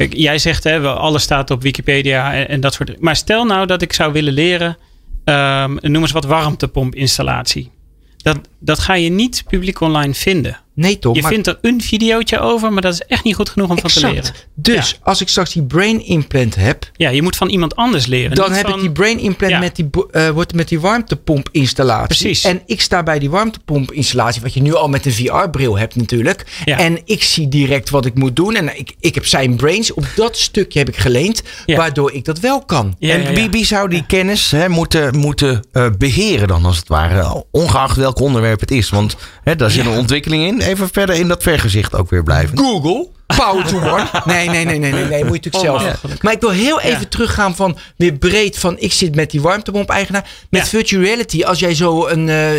[0.10, 3.02] jij zegt, hè, alles staat op Wikipedia en, en dat soort.
[3.02, 4.78] Maar stel nou dat ik zou willen leren,
[5.24, 7.72] ehm, noem eens wat warmtepompinstallatie.
[8.18, 10.60] Dat, dat ga je niet publiek online vinden.
[10.80, 11.16] Nee toch?
[11.16, 13.80] Je maar vindt er een videootje over, maar dat is echt niet goed genoeg om
[13.80, 14.18] van te leren.
[14.18, 14.48] exact.
[14.56, 14.98] Dus Ja.
[15.04, 18.36] als ik straks die brain implant heb, Ja, je moet van iemand anders leren.
[18.36, 19.60] dan heb van- ik die brain implant Ja.
[19.60, 22.08] met die, eh, wordt met die warmtepomp installatie.
[22.08, 22.44] Precies.
[22.44, 25.96] En ik sta bij die warmtepomp installatie, wat je nu al met een VR-bril hebt
[25.96, 26.46] natuurlijk.
[26.66, 26.78] Ja.
[26.78, 28.56] En ik zie direct wat ik moet doen.
[28.56, 31.78] En ik, ik heb zijn brains, op dat stukje heb ik geleend, Ja.
[31.78, 32.96] waardoor ik dat wel kan.
[33.00, 33.36] Ja, en ja, ja.
[33.36, 37.46] wie, wie zou die kennis hè, moeten, moeten eh, beheren dan als het ware?
[37.52, 38.90] Ongeacht welk onderwerp het is.
[38.90, 40.62] Want hè, daar zit een ontwikkeling in.
[40.70, 42.58] Even verder in dat vergezicht ook weer blijven.
[42.58, 43.08] Google.
[43.38, 44.08] Power to one.
[44.26, 45.26] Nee, nee, nee, nee, nee, nee.
[45.26, 45.82] Moet je natuurlijk zelf.
[45.82, 46.24] Onmogelijk.
[46.24, 47.06] Maar ik wil heel even Ja.
[47.10, 50.30] teruggaan van weer breed van ik zit met die warmtepomp-eigenaar.
[50.50, 50.68] Met Ja.
[50.68, 52.50] virtual reality, als jij zo een, eh,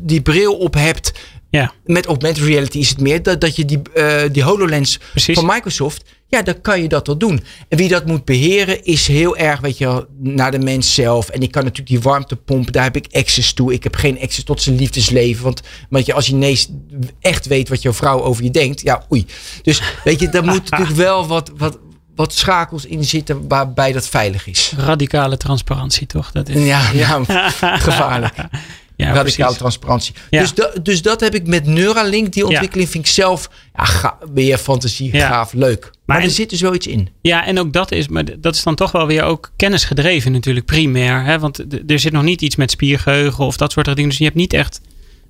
[0.00, 1.12] die bril op hebt.
[1.50, 5.34] Ja, Met augmented reality is het meer dat, dat je die, eh, die HoloLens Precies.
[5.34, 6.02] van Microsoft.
[6.28, 7.44] Ja, dan kan je dat wel doen.
[7.68, 11.28] En wie dat moet beheren is heel erg, weet je, naar de mens zelf.
[11.28, 13.72] En ik kan natuurlijk die warmtepomp, daar heb ik access toe.
[13.72, 15.44] Ik heb geen access tot zijn liefdesleven.
[15.44, 15.60] Want,
[15.90, 16.68] want je, als je ineens
[17.20, 19.26] echt weet wat jouw vrouw over je denkt, ja, oei.
[19.62, 21.78] Dus weet je, daar moet natuurlijk wel wat, wat,
[22.14, 24.72] wat schakels in zitten waarbij dat veilig is.
[24.76, 26.32] radicale transparantie toch?
[26.32, 27.24] Dat is, Ja, ja
[27.60, 28.34] gevaarlijk.
[28.96, 30.14] ja, radicale transparantie.
[30.30, 30.40] Ja.
[30.40, 32.32] Dus, da- dus dat heb ik met Neuralink.
[32.32, 35.80] Die ontwikkeling vind ik zelf ja, ga, weer fantasie, gaaf, leuk.
[35.82, 37.08] Maar, Maar er en- zit dus wel iets in.
[37.20, 40.66] Ja, en ook dat is, maar dat is dan toch wel weer ook kennisgedreven natuurlijk,
[40.66, 41.24] primair.
[41.24, 41.38] Hè?
[41.38, 44.08] Want er zit nog niet iets met spiergeheugen of dat soort dingen.
[44.08, 44.80] Dus je hebt niet echt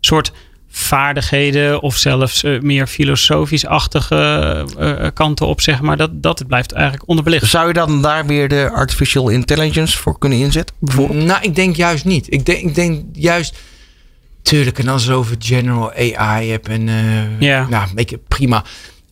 [0.00, 0.32] soort
[0.76, 4.14] vaardigheden of zelfs eh, meer filosofisch-achtige
[4.78, 5.96] eh, eh, kanten op, zeg maar.
[5.96, 7.46] Dat, dat blijft eigenlijk onderbelicht.
[7.46, 10.76] Zou je dan daar weer de artificial intelligence voor kunnen inzetten?
[10.78, 11.24] Bijvoorbeeld?
[11.24, 12.32] Nou, ik denk juist niet.
[12.32, 13.58] Ik denk, ik denk juist...
[14.42, 16.88] Tuurlijk, en als je het over general AI hebt en...
[17.38, 17.66] Ja.
[17.68, 17.88] Nou,
[18.28, 18.64] prima.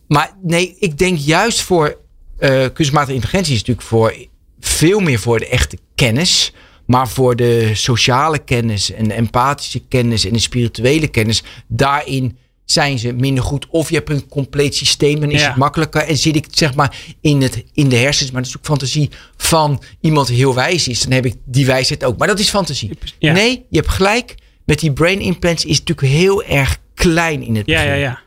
[0.07, 1.97] Maar nee, ik denk juist voor...
[2.37, 4.15] eh kunstmatige intelligentie is natuurlijk voor...
[4.59, 6.53] Veel meer voor de echte kennis...
[6.85, 12.99] Maar voor de sociale kennis en de empathische kennis en de spirituele kennis, daarin zijn
[12.99, 13.67] ze minder goed.
[13.69, 15.47] Of je hebt een compleet systeem, dan is Ja.
[15.47, 16.01] het makkelijker.
[16.01, 19.09] En zit ik zeg maar in, het, in de hersens, maar dat is ook fantasie
[19.37, 21.01] van iemand die heel wijs is.
[21.01, 22.17] Dan heb ik die wijsheid ook.
[22.17, 22.97] Maar dat is fantasie.
[23.19, 23.33] Ja.
[23.33, 24.35] Nee, je hebt gelijk.
[24.65, 27.89] Met die brain implants is het natuurlijk heel erg klein in het Ja, begin.
[27.99, 28.19] ja, ja.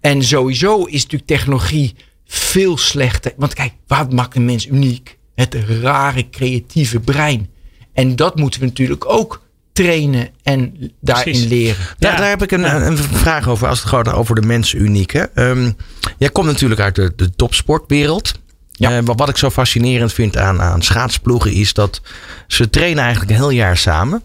[0.00, 1.94] En sowieso is natuurlijk technologie
[2.26, 3.32] veel slechter.
[3.36, 5.18] Want kijk, wat maakt een mens uniek?
[5.34, 7.48] Het rare creatieve brein.
[7.94, 9.42] En dat moeten we natuurlijk ook
[9.72, 11.48] trainen en daarin Precies.
[11.48, 11.84] leren.
[11.98, 12.18] Daar, Ja.
[12.18, 15.12] daar heb ik een, een, vraag over als het gaat over de mens uniek.
[15.12, 15.22] Hè.
[15.22, 15.70] Ehm,
[16.18, 18.32] jij komt natuurlijk uit de, de topsportwereld.
[18.72, 18.96] Ja.
[18.96, 22.00] Eh, wat, wat ik zo fascinerend vind aan, aan schaatsploegen is dat
[22.46, 24.22] ze trainen eigenlijk een heel jaar samen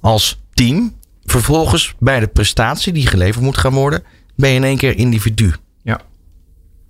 [0.00, 0.94] als team.
[1.24, 4.02] vervolgens bij de prestatie die geleverd moet gaan worden,
[4.36, 5.52] ben je in één keer individu.
[5.82, 6.00] Ja.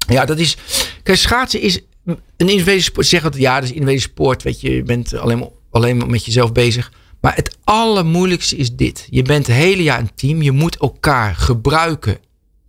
[0.08, 0.56] Ja, dat is.
[1.02, 3.06] Kijk, schaatsen is een individuele sport.
[3.06, 4.42] Zeg altijd, ja, dat is een individuele sport.
[4.42, 6.92] Weet je, je bent alleen maar, alleen maar met jezelf bezig.
[7.20, 9.06] Maar het allermoeilijkste is dit.
[9.10, 10.42] Je bent het hele jaar een team.
[10.42, 12.18] Je moet elkaar gebruiken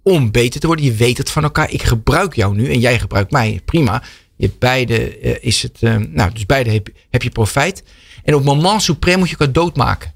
[0.01, 0.85] om beter te worden.
[0.85, 1.71] Je weet het van elkaar.
[1.71, 3.61] Ik gebruik jou nu en jij gebruikt mij.
[3.65, 4.03] Prima.
[4.35, 5.77] Je beide uh, is het.
[5.81, 7.83] Uh, nou, dus beide heb, heb je profijt.
[8.23, 10.13] En op moment suprem moet je elkaar doodmaken.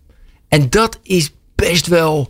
[0.48, 2.30] En dat is best wel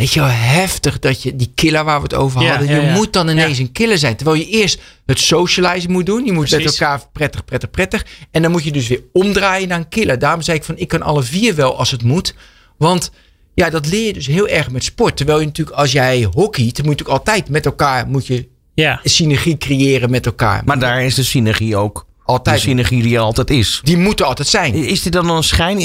[0.00, 2.68] Weet je wel, heftig dat je die killer waar we het over hadden.
[2.68, 4.16] Ja, je moet dan ineens een killer zijn.
[4.16, 6.24] Terwijl je eerst het socializen moet doen.
[6.24, 8.06] Je moet met elkaar prettig, prettig, prettig.
[8.30, 10.18] En dan moet je dus weer omdraaien naar een killer.
[10.18, 12.34] Daarom zei ik van, ik kan alle vier wel als het moet.
[12.78, 13.10] Want
[13.54, 15.16] ja, dat leer je dus heel erg met sport.
[15.16, 19.00] Terwijl je natuurlijk, als jij hockeyt, moet je natuurlijk altijd met elkaar moet je ja.
[19.04, 20.62] synergie creëren met elkaar.
[20.64, 22.56] Maar daar is de synergie ook altijd.
[22.56, 23.80] De synergie die er altijd is.
[23.84, 24.74] Die moet er altijd zijn.
[24.74, 25.78] Is dit dan een schijn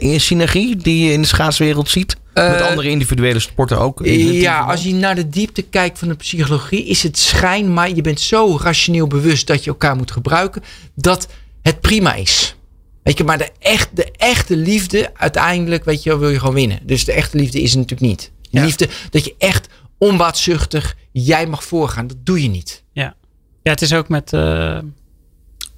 [0.00, 2.16] in, synergie die je in de schaatswereld ziet?
[2.34, 4.00] Met eh, andere individuele sporten ook?
[4.04, 8.02] Ja, als je naar de diepte kijkt van de psychologie, is het schijn, maar je
[8.02, 10.62] bent zo rationeel bewust dat je elkaar moet gebruiken,
[10.94, 11.28] dat
[11.62, 12.56] het prima is.
[13.02, 16.80] Weet je, maar de, echt, de echte liefde, uiteindelijk, weet je, wil je gewoon winnen.
[16.82, 18.32] Dus de echte liefde is het natuurlijk niet.
[18.50, 22.84] De liefde, dat je echt onbaatzuchtig, jij mag voorgaan, dat doe je niet.
[22.92, 23.14] Ja,
[23.62, 24.78] ja het is ook met uh,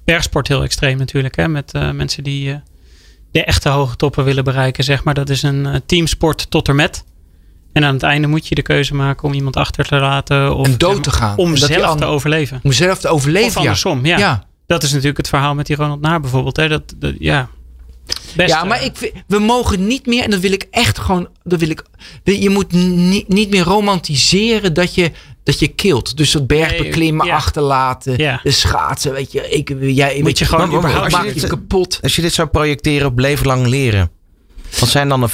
[0.05, 1.35] bergsport heel extreem natuurlijk.
[1.35, 1.47] Hè?
[1.47, 2.55] Met uh, mensen die uh,
[3.31, 5.13] de echte hoge toppen willen bereiken, zeg maar.
[5.13, 7.03] Dat is een uh, teamsport tot er met.
[7.73, 10.55] En aan het einde moet je de keuze maken om iemand achter te laten.
[10.55, 11.37] Of, en dood te gaan.
[11.37, 12.59] Om zelf te overleven.
[12.63, 14.17] Om zelf te overleven, Of andersom, ja.
[14.17, 14.45] ja.
[14.65, 16.57] Dat is natuurlijk het verhaal met die Ronald Naar bijvoorbeeld.
[16.57, 16.67] Hè.
[16.67, 17.49] Dat, dat, ja,
[18.35, 21.59] Best, ja, maar ik, we mogen niet meer, en dat wil ik echt gewoon, dat
[21.59, 21.83] wil ik,
[22.23, 25.11] je moet niet, niet meer romantiseren dat je,
[25.43, 26.17] dat je kilt.
[26.17, 29.49] Dus dat bergbeklimmen achterlaten, de schaatsen, weet je.
[29.49, 31.99] Ik, jij, moet je gewoon überhaupt maak je, kapot.
[32.01, 34.11] Als je dit zou projecteren op leven lang leren,
[34.79, 35.29] wat zijn dan de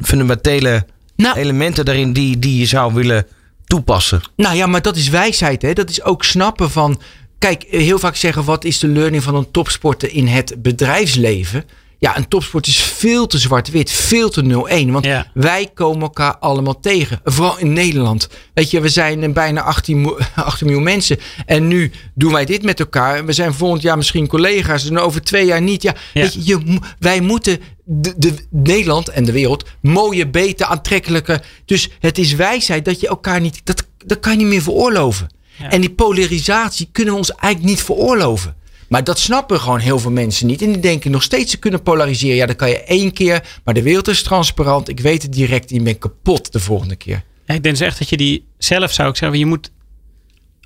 [0.00, 3.26] fundamentele nou, elementen daarin die, die je zou willen
[3.64, 4.20] toepassen?
[4.36, 5.72] Nou ja, maar dat is wijsheid, hè.
[5.72, 7.00] Dat is ook snappen van,
[7.38, 11.64] kijk, heel vaak zeggen, wat is de learning van een topsporter in het bedrijfsleven?
[12.02, 14.42] Ja, een topsport is veel te zwart-wit, veel te
[14.86, 14.90] 0-1.
[14.90, 17.20] Want wij komen elkaar allemaal tegen.
[17.24, 18.28] Vooral in Nederland.
[18.54, 21.18] Weet je, we zijn bijna 18, 18 miljoen mensen.
[21.46, 23.24] En nu doen wij dit met elkaar.
[23.24, 24.88] We zijn volgend jaar misschien collega's.
[24.88, 25.82] En over twee jaar niet.
[25.82, 31.42] Ja, Weet je, je, wij moeten de, de, Nederland en de wereld mooie, beter, aantrekkelijke.
[31.64, 33.60] Dus het is wijsheid dat je elkaar niet.
[33.64, 35.28] Dat, dat kan je niet meer veroorloven.
[35.68, 38.56] En die polarisatie kunnen we ons eigenlijk niet veroorloven.
[38.92, 40.62] Maar dat snappen gewoon heel veel mensen niet.
[40.62, 42.36] En die denken nog steeds ze kunnen polariseren.
[42.36, 43.60] Ja, dan kan je één keer.
[43.64, 44.88] Maar de wereld is transparant.
[44.88, 45.70] Ik weet het direct.
[45.70, 47.22] Je bent kapot de volgende keer.
[47.46, 49.38] Ik denk dus echt dat je die zelf zou ik zeggen.
[49.38, 49.70] Je moet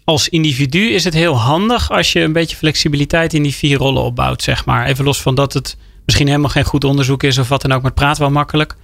[0.05, 4.03] als individu is het heel handig als je een beetje flexibiliteit in die vier rollen
[4.03, 4.87] opbouwt, zeg maar.
[4.87, 7.83] Even los van dat het misschien helemaal geen goed onderzoek is of wat dan ook,
[7.83, 8.77] maar praat wel makkelijk.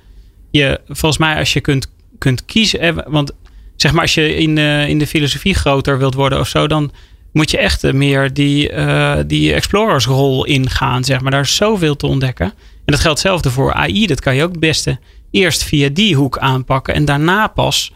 [0.50, 3.32] Je, volgens mij, als je kunt, kunt kiezen, want
[3.76, 6.92] zeg maar als je in, uh, in de filosofie groter wilt worden of zo, dan
[7.32, 11.04] moet je echt meer die, uh, die explorersrol ingaan.
[11.04, 11.30] Zeg maar.
[11.30, 12.46] Daar is zoveel te ontdekken.
[12.84, 14.06] En dat geldt hetzelfde voor AI.
[14.06, 14.98] Dat kan je ook het beste
[15.30, 16.94] eerst via die hoek aanpakken.
[16.94, 17.92] En daarna pas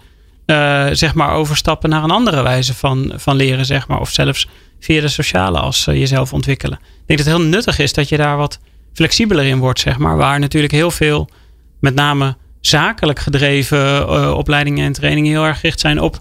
[0.47, 3.67] uh, zeg maar overstappen naar een andere wijze van, van leren.
[3.67, 4.01] Zeg maar.
[4.01, 4.49] Of zelfs
[4.81, 6.79] via de sociale uh, jezelf ontwikkelen.
[6.79, 8.59] Ik denk dat het heel nuttig is dat je daar wat
[8.93, 9.81] flexibeler in wordt.
[9.81, 10.17] Zeg maar.
[10.17, 11.29] Waar natuurlijk heel veel,
[11.81, 16.21] met name zakelijk gedreven opleidingen en trainingen heel erg gericht zijn op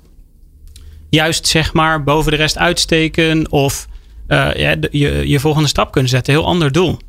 [1.15, 3.87] juist zeg maar boven de rest uitsteken of
[4.27, 6.33] uh, ja, je, je volgende stap kunnen zetten.
[6.33, 6.99] Heel ander doel.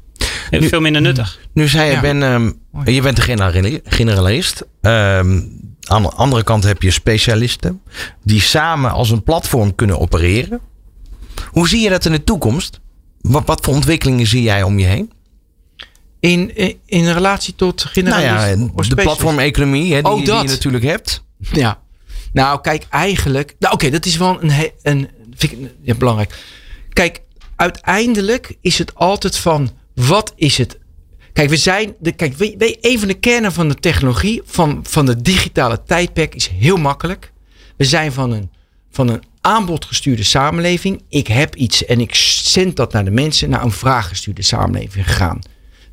[0.50, 1.38] Nu, veel minder nuttig.
[1.52, 4.64] Nu zei je, ben, um, je bent een generalist.
[4.80, 7.80] Um, aan de andere kant heb je specialisten
[8.22, 10.60] die samen als een platform kunnen opereren.
[11.50, 12.80] Hoe zie je dat in de toekomst?
[13.20, 15.12] Wat, wat voor ontwikkelingen zie jij om je heen?
[16.20, 18.58] In, in, relatie tot generalisten?
[18.58, 21.24] Nou ja, de platformeconomie hè, die, oh, die je natuurlijk hebt.
[21.52, 21.80] Ja,
[22.36, 23.54] nou, kijk, eigenlijk.
[23.58, 24.52] Nou, oké, dat is wel een.
[24.82, 26.44] een vind belangrijk.
[26.92, 27.20] Kijk,
[27.56, 29.70] uiteindelijk is het altijd van.
[29.94, 30.78] Wat is het?
[31.32, 31.94] Kijk, we zijn.
[31.98, 34.42] De, kijk, we, een van de kernen van de technologie.
[34.44, 37.32] Van, van de digitale tijdperk is heel makkelijk.
[37.76, 38.50] We zijn van een,
[38.90, 41.02] van een aanbodgestuurde samenleving.
[41.08, 43.50] Ik heb iets en ik zend dat naar de mensen.
[43.50, 45.40] naar een vraaggestuurde samenleving gegaan.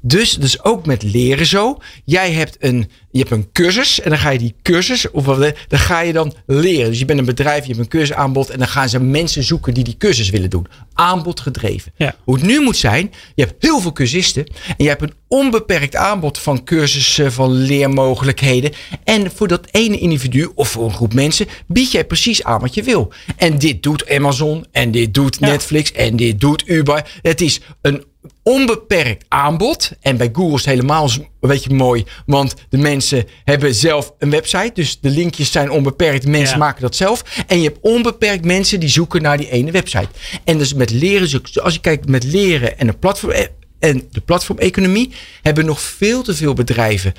[0.05, 1.77] Dus, dus ook met leren zo.
[2.05, 5.53] Jij hebt een, je hebt een cursus en dan ga je die cursus, of wat,
[5.67, 6.89] dan ga je dan leren.
[6.89, 9.73] Dus je bent een bedrijf, je hebt een cursusaanbod en dan gaan ze mensen zoeken
[9.73, 10.67] die die cursus willen doen.
[10.93, 11.91] Aanbod gedreven.
[11.95, 12.15] Ja.
[12.23, 15.95] Hoe het nu moet zijn, je hebt heel veel cursisten en je hebt een onbeperkt
[15.95, 18.71] aanbod van cursussen, van leermogelijkheden.
[19.03, 22.73] En voor dat ene individu of voor een groep mensen bied jij precies aan wat
[22.73, 23.13] je wil.
[23.37, 27.19] En dit doet Amazon en dit doet Netflix en dit doet Uber.
[27.21, 28.03] Het is een
[28.43, 29.91] onbeperkt aanbod.
[30.01, 32.05] En bij Google is het helemaal een beetje mooi.
[32.25, 34.71] Want de mensen hebben zelf een website.
[34.73, 36.27] Dus de linkjes zijn onbeperkt.
[36.27, 36.63] Mensen Ja.
[36.65, 37.23] maken dat zelf.
[37.47, 40.09] En je hebt onbeperkt mensen die zoeken naar die ene website.
[40.43, 43.33] En dus met leren, als je kijkt met leren en, een platform,
[43.79, 47.13] en de platformeconomie, hebben nog veel te veel bedrijven.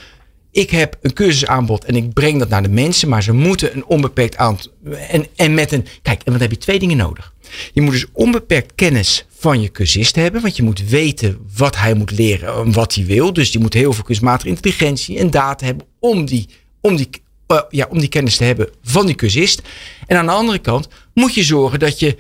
[0.55, 3.85] Ik heb een cursusaanbod en ik breng dat naar de mensen, maar ze moeten een
[3.87, 4.71] onbeperkt aantal.
[5.09, 5.87] En, en met een.
[6.03, 7.33] Kijk, en dan heb je twee dingen nodig.
[7.73, 11.95] Je moet dus onbeperkt kennis van je cursist hebben, want je moet weten wat hij
[11.95, 13.33] moet leren en wat hij wil.
[13.33, 16.49] Dus je moet heel veel kunstmatige intelligentie en data hebben om die,
[16.81, 17.09] om die,
[17.47, 19.63] eh, ja, om die kennis te hebben van die cursist.
[20.07, 22.17] En aan de andere kant moet je zorgen dat je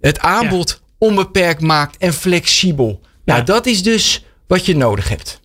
[0.00, 3.00] het aanbod onbeperkt maakt en flexibel.
[3.24, 3.44] Nou, Ja.
[3.44, 5.40] dat is dus wat je nodig hebt.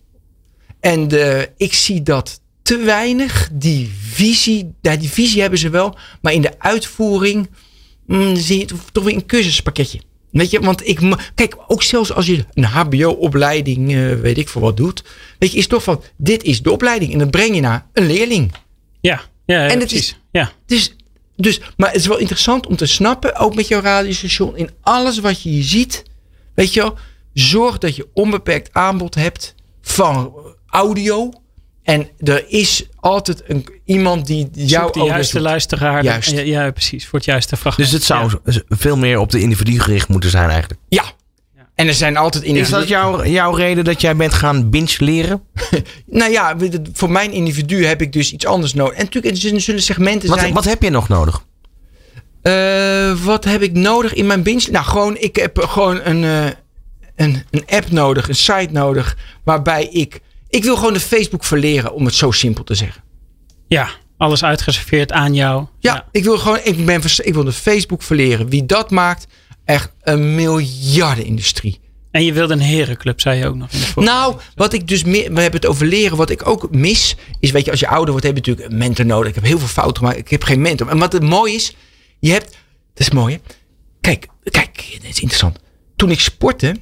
[0.82, 3.48] En de, ik zie dat te weinig.
[3.52, 5.96] Die visie, ja, die visie hebben ze wel.
[6.22, 7.50] Maar in de uitvoering
[8.06, 10.00] mm, zie je het toch weer een cursuspakketje.
[10.30, 11.00] Weet je, want ik,
[11.34, 15.04] kijk, ook zelfs als je een HBO-opleiding, eh, weet ik voor wat doet.
[15.38, 17.12] Weet je, is toch van, dit is de opleiding.
[17.12, 18.52] En dan breng je naar een leerling.
[19.00, 20.08] Ja, ja, ja En het precies.
[20.08, 20.52] is- ja.
[20.66, 20.94] Dus,
[21.36, 25.18] dus, maar het is wel interessant om te snappen, ook met jouw radiostation, in alles
[25.18, 26.02] wat je hier ziet,
[26.54, 26.96] weet je wel,
[27.34, 30.32] zorg dat je onbeperkt aanbod hebt van
[30.72, 31.30] audio.
[31.82, 35.44] En er is altijd een, iemand die jouw Zoek de juiste zoekt.
[35.44, 36.04] luisteraar.
[36.04, 36.30] Juist.
[36.30, 37.06] Ja, ja, precies.
[37.06, 37.90] Voor het juiste fragment.
[37.90, 38.60] Dus het zou Ja.
[38.68, 40.80] veel meer op de individu gericht moeten zijn eigenlijk.
[40.88, 41.04] Ja.
[41.74, 44.94] En er zijn altijd in Is dat jouw, jouw reden dat jij bent gaan binge
[44.98, 45.42] leren?
[46.06, 46.56] Nou ja,
[46.92, 48.94] voor mijn individu heb ik dus iets anders nodig.
[48.96, 50.52] En natuurlijk, er zullen segmenten Wat, zijn.
[50.54, 51.44] wat heb je nog nodig?
[52.42, 54.68] Eh, wat heb ik nodig in mijn binge?
[54.70, 56.44] Nou, gewoon, ik heb gewoon een, eh,
[57.16, 60.20] een, een app nodig, een site nodig, waarbij ik.
[60.52, 63.02] Ik wil gewoon de Facebook verleren, om het zo simpel te zeggen.
[63.66, 65.66] Ja, alles uitgeserveerd aan jou.
[65.78, 68.48] Ja, ik wil gewoon, ik, ben, ik wil de Facebook verleren.
[68.48, 69.26] Wie dat maakt,
[69.64, 71.80] echt een miljardenindustrie.
[72.10, 73.70] En je wilde een herenclub, zei je ook nog.
[73.70, 76.16] In de Nou, wat ik dus meer, we hebben het over leren.
[76.16, 78.78] Wat ik ook mis, is weet je, als je ouder wordt, heb je natuurlijk een
[78.78, 79.28] mentor nodig.
[79.28, 80.18] Ik heb heel veel fouten gemaakt.
[80.18, 80.88] Ik heb geen mentor.
[80.88, 81.76] En wat het mooi is,
[82.20, 82.50] je hebt,
[82.94, 83.40] dat is mooi hè.
[84.00, 85.58] Kijk, kijk, dit is interessant.
[85.96, 86.76] Toen ik sportte,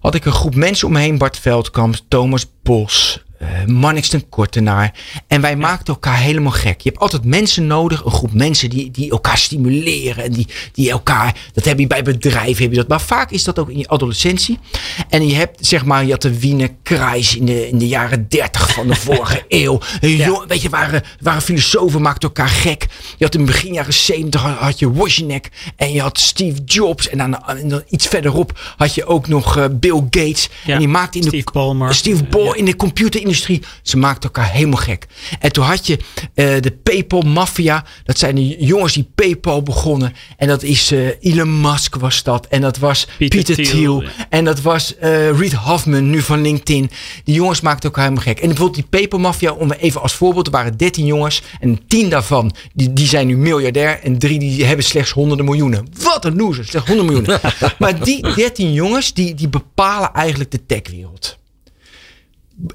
[0.00, 1.16] had ik een groep mensen om me.
[1.16, 3.23] Bart Veldkamp, Thomas Bos,
[3.66, 4.94] Mannix ten Kortenaar.
[5.26, 6.80] En wij maakten elkaar helemaal gek.
[6.80, 10.24] Je hebt altijd mensen nodig, een groep mensen die, die elkaar stimuleren.
[10.24, 12.88] En die, die elkaar, dat heb je bij bedrijven, heb je dat.
[12.88, 14.58] Maar vaak is dat ook in je adolescentie.
[15.08, 18.26] En je hebt, zeg maar, je had de Wiener Kreis in de, in de jaren
[18.28, 19.80] 30 van de vorige eeuw.
[20.00, 22.86] Jong- weet je, waren, waren filosofen, maakten elkaar gek.
[23.16, 27.08] Je had in begin jaren 70 had- je Wozniak en je had Steve Jobs.
[27.08, 30.48] En dan, en dan iets verderop had je ook nog eh, Bill Gates.
[30.64, 31.94] Ja, en die maakte in de Steve Ballmer.
[31.94, 32.76] Steve Ball in de
[33.82, 35.06] Ze maakten elkaar helemaal gek.
[35.40, 35.98] En toen had je
[36.34, 37.84] eh, de PayPal Mafia.
[38.04, 40.14] Dat zijn de jongens die PayPal begonnen.
[40.36, 42.46] En dat is eh, Elon Musk was dat.
[42.46, 44.08] En dat was Peter Peter, Thiel, ja.
[44.28, 46.90] En dat was eh Reed Hoffman, nu van LinkedIn.
[47.24, 48.40] Die jongens maakten elkaar helemaal gek.
[48.40, 50.46] En bijvoorbeeld die PayPal Mafia, om even als voorbeeld.
[50.46, 51.42] Er waren 13 jongens.
[51.60, 54.00] En 10 daarvan, die, die zijn nu miljardair.
[54.02, 55.86] En drie die hebben slechts honderden miljoenen.
[56.02, 57.40] Wat een loser, slechts honderden miljoenen.
[57.78, 61.38] maar die 13 jongens, die, die bepalen eigenlijk de techwereld.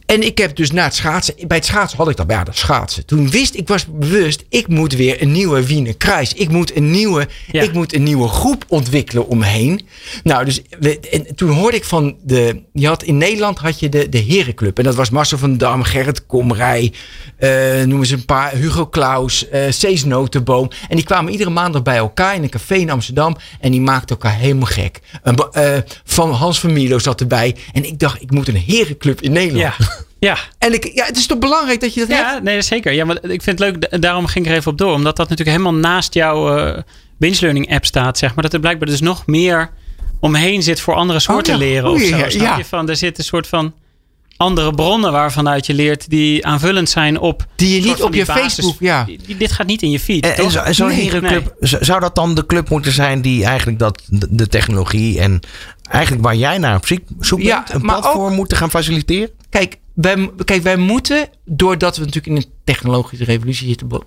[0.05, 2.57] En ik heb dus na het schaatsen, bij het schaatsen had ik dat, ja, dat
[2.57, 3.05] schaatsen.
[3.05, 6.33] Toen wist ik, was bewust, ik moet weer een nieuwe Wiener Kruis.
[6.33, 7.61] Ik moet een nieuwe, Ja.
[7.61, 9.81] ik moet een nieuwe groep ontwikkelen om me heen.
[10.23, 13.89] Nou, dus we, en toen hoorde ik van de, je had in Nederland had je
[13.89, 14.77] de, de Herenclub.
[14.77, 16.93] En dat was Marcel van Dam, Gerrit Komrij,
[17.37, 20.69] eh noemen ze een paar, Hugo Claus, eh Cees Notenboom.
[20.89, 23.37] En die kwamen iedere maandag bij elkaar in een café in Amsterdam.
[23.59, 24.99] En die maakten elkaar helemaal gek.
[25.51, 27.55] Eh, van Hans van Mierlo zat erbij.
[27.73, 29.61] En ik dacht, ik moet een Herenclub in Nederland.
[29.61, 29.68] Ja,
[30.19, 30.37] ja.
[30.57, 32.21] En ik, ja, het is toch belangrijk dat je dat hebt?
[32.21, 32.91] Ja, nee, zeker.
[32.93, 34.93] Ja, maar ik vind het leuk, da- daarom ging ik er even op door.
[34.93, 36.81] Omdat dat natuurlijk helemaal naast jouw eh
[37.17, 38.43] binge learning app staat, zeg maar.
[38.43, 39.69] Dat er blijkbaar dus nog meer
[40.19, 41.65] omheen zit voor andere soorten Oh ja.
[41.67, 42.17] leren of zo.
[42.17, 42.57] ja, Snap ja.
[42.57, 42.65] je?
[42.65, 43.73] Van, er zit een soort van
[44.37, 47.45] andere bronnen waarvanuit je leert die aanvullend zijn op...
[47.55, 49.05] Die je niet van op die je basis- Facebook, ja.
[49.37, 52.35] dit gaat niet in je feed, En, zo- zo'n Nee, herenclub, z- zou dat dan
[52.35, 55.39] de club moeten zijn die eigenlijk dat, de technologie en
[55.89, 56.85] eigenlijk waar jij naar op
[57.19, 59.29] zoek Ja, bent, een platform moeten gaan faciliteren?
[59.49, 64.03] Kijk wij, kijk, wij moeten, doordat we natuurlijk in een technologische revolutie zitten.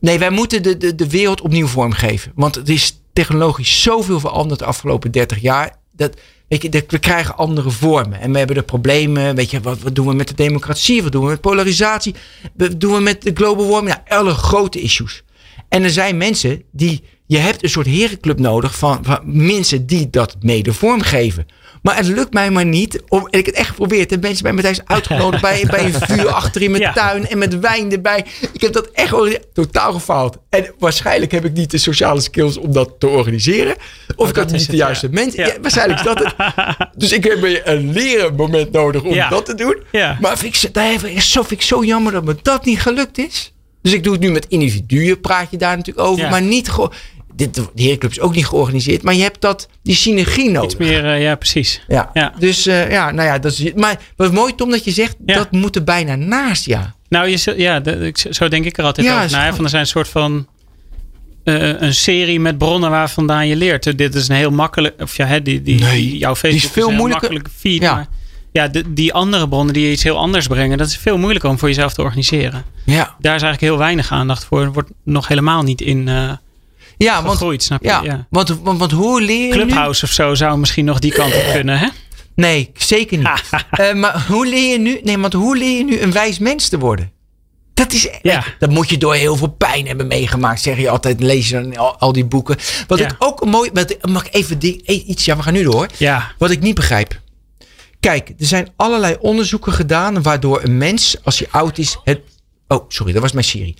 [0.00, 2.32] Nee, wij moeten de, de, de wereld opnieuw vormgeven.
[2.34, 5.76] Want het is technologisch zoveel veranderd de afgelopen 30 jaar.
[5.92, 6.16] Dat,
[6.48, 8.20] weet je, dat we krijgen andere vormen.
[8.20, 9.34] En we hebben de problemen.
[9.34, 11.02] Weet je, wat, wat doen we met de democratie?
[11.02, 12.14] Wat doen we met polarisatie?
[12.56, 13.96] Wat doen we met de global warming?
[14.06, 15.22] Ja, alle grote issues.
[15.68, 17.02] En er zijn mensen die
[17.32, 21.46] je hebt een soort herenclub nodig van, van mensen die dat mede vormgeven.
[21.82, 23.02] Maar het lukt mij maar niet.
[23.08, 24.12] Om, en ik heb het echt geprobeerd.
[24.12, 26.92] En mensen bij me thuis uitgenodigd bij, bij een vuur achter in mijn Ja.
[26.92, 27.28] tuin.
[27.28, 28.24] En met wijn erbij.
[28.52, 29.14] Ik heb dat echt
[29.52, 30.38] totaal gefaald.
[30.50, 33.76] En waarschijnlijk heb ik niet de sociale skills om dat te organiseren.
[34.16, 35.12] Of ik dat had niet de juiste ja.
[35.12, 35.44] mensen.
[35.46, 35.54] Ja.
[35.60, 36.34] Waarschijnlijk is dat het.
[37.02, 39.76] Dus ik heb een leren moment nodig om dat te doen.
[40.20, 43.18] Maar vind ik, zo- daar ik vind ik zo jammer dat me dat niet gelukt
[43.18, 43.52] is.
[43.82, 46.24] Dus ik doe het nu met individuen, praat je daar natuurlijk over.
[46.24, 46.30] Ja.
[46.30, 46.92] Maar niet gewoon.
[47.36, 49.02] Dit, de herenclub is ook niet georganiseerd.
[49.02, 50.70] Maar je hebt dat, die synergie nodig.
[50.70, 51.82] Iets meer, eh, ja, precies.
[51.88, 52.10] Ja.
[52.12, 52.32] Ja.
[52.38, 53.72] Dus eh, ja, nou ja, dat is.
[53.74, 55.34] Maar wat mooi, Tom, dat je zegt Ja.
[55.34, 56.94] dat moet er bijna naast, ja.
[57.08, 59.24] Nou, je, ja, de- zo denk ik er altijd Ja, over.
[59.24, 60.46] is van, er zijn een soort van
[61.44, 63.98] eh, een serie met bronnen waar vandaan je leert.
[63.98, 66.68] Dit is een heel makkelijk, of ja, hè, die, die, Nee, die- jouw Facebook die
[66.68, 67.28] is veel een heel moeilijker.
[67.32, 67.82] makkelijke feed.
[67.82, 67.94] Ja.
[67.94, 68.06] Maar
[68.52, 71.58] ja, de- die andere bronnen die iets heel anders brengen, dat is veel moeilijker om
[71.58, 72.64] voor jezelf te organiseren.
[72.84, 74.60] Ja, Daar is eigenlijk heel weinig aandacht voor.
[74.62, 76.32] Er wordt nog helemaal niet in eh
[76.96, 77.88] ja want, snap je?
[77.88, 78.26] ja, Ja.
[78.30, 79.54] Want, want, want hoe leer je.
[79.54, 81.88] nu- Clubhouse of zo zou misschien nog die kant op kunnen, hè?
[82.34, 83.28] Nee, zeker niet.
[83.70, 85.00] Eh, maar hoe leer je nu.
[85.04, 87.12] Nee, want hoe leer je nu een wijs mens te worden?
[87.74, 88.08] Dat is.
[88.22, 88.44] Ja.
[88.58, 91.20] Dat moet je door heel veel pijn hebben meegemaakt, zeg je altijd.
[91.20, 92.56] Lees je dan al, al die boeken.
[92.86, 93.04] Wat Ja.
[93.06, 93.70] ik ook mooi.
[93.72, 95.24] Wat, mag ik even die, eh, iets.
[95.24, 95.86] Ja, we gaan nu door.
[95.98, 97.20] Ja, Wat ik niet begrijp.
[98.00, 102.20] Kijk, er zijn allerlei onderzoeken gedaan waardoor een mens, als hij oud is, het.
[102.74, 103.74] Oh, sorry, dat was mijn Siri.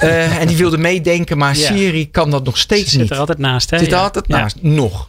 [0.00, 1.66] Eh, en die wilde meedenken, maar Ja.
[1.66, 3.10] Siri kan dat nog ze steeds zit niet.
[3.10, 3.78] er altijd naast, hè?
[3.78, 4.02] Zit er Ja.
[4.02, 4.38] altijd Ja.
[4.38, 4.56] naast.
[4.62, 5.08] Nog.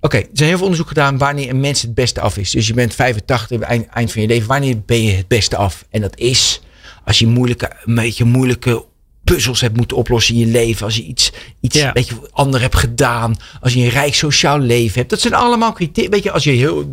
[0.00, 2.50] Oké, er zijn heel veel onderzoek gedaan wanneer een mens het beste af is.
[2.50, 4.48] Dus je bent 85, eind, eind van je leven.
[4.48, 5.84] Wanneer ben je het beste af?
[5.90, 6.60] En dat is
[7.04, 8.84] als je moeilijke, een beetje moeilijke
[9.24, 10.84] puzzels hebt moeten oplossen in je leven.
[10.84, 11.86] Als je iets, iets Ja.
[11.86, 13.36] een beetje ander hebt gedaan.
[13.60, 15.10] Als je een rijk sociaal leven hebt.
[15.10, 16.10] Dat zijn allemaal criteria.
[16.10, 16.90] Weet je, als je heel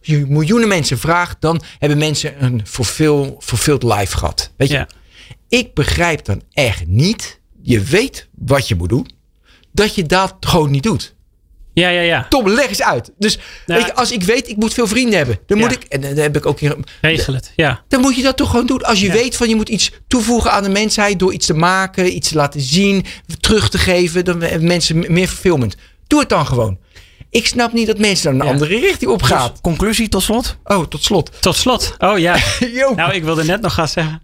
[0.00, 4.52] je miljoenen mensen vraagt, dan hebben mensen een fulfill, fulfilled life gehad.
[4.56, 4.88] Weet je, Ja.
[5.48, 7.40] ik begrijp dan echt niet.
[7.62, 9.06] Je weet wat je moet doen.
[9.72, 11.14] Dat je dat gewoon niet doet.
[11.72, 12.26] Ja, ja, ja.
[12.28, 13.12] Tom, leg eens uit.
[13.18, 15.38] Dus Nou, weet je, als ik weet, ik moet veel vrienden hebben.
[15.46, 16.76] Dan moet ik, en dan heb ik ook hier.
[17.00, 17.52] Regel het.
[17.56, 17.82] Ja.
[17.88, 18.82] Dan moet je dat toch gewoon doen.
[18.82, 19.12] Als je Ja.
[19.12, 21.18] weet van je moet iets toevoegen aan de mensheid.
[21.18, 23.04] Door iets te maken, iets te laten zien,
[23.40, 24.24] terug te geven.
[24.24, 25.76] Dan hebben mensen meer fulfillment.
[26.06, 26.78] Doe het dan gewoon.
[27.30, 28.52] Ik snap niet dat mensen dan een Ja.
[28.52, 29.50] andere richting op gaan.
[29.62, 30.56] Conclusie tot slot?
[30.64, 31.42] Oh, tot slot.
[31.42, 31.94] Tot slot.
[31.98, 32.36] Oh ja.
[32.96, 34.22] Nou, ik wilde net nog gaan zeggen.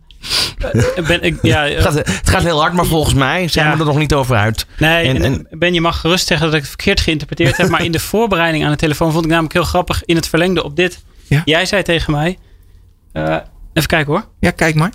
[1.07, 3.72] Ben, ik, ja, Het gaat, het gaat heel hard, maar volgens mij zijn Ja.
[3.72, 4.66] we er nog niet over uit.
[4.78, 7.68] Nee, En- en, en- Ben, je mag gerust zeggen dat ik het verkeerd geïnterpreteerd heb.
[7.68, 10.64] Maar in de voorbereiding aan de telefoon vond ik namelijk heel grappig in het verlengde
[10.64, 11.03] op dit.
[11.28, 11.42] Ja.
[11.44, 12.38] Jij zei tegen mij.
[13.12, 13.36] eh,
[13.72, 14.24] even kijken hoor.
[14.40, 14.92] Ja, kijk maar.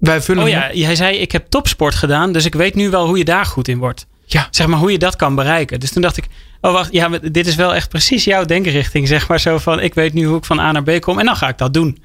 [0.00, 0.74] Wij vullen Oh ja, op.
[0.74, 2.32] jij zei ik heb topsport gedaan.
[2.32, 4.06] Dus ik weet nu wel hoe je daar goed in wordt.
[4.26, 4.48] Ja.
[4.50, 5.80] Zeg maar hoe je dat kan bereiken.
[5.80, 6.24] Dus toen dacht ik.
[6.64, 9.08] Oh wacht, ja, maar dit is wel echt precies jouw denkrichting.
[9.08, 11.18] Zeg maar zo van ik weet nu hoe ik van A naar B kom.
[11.18, 11.98] En dan ga ik dat doen.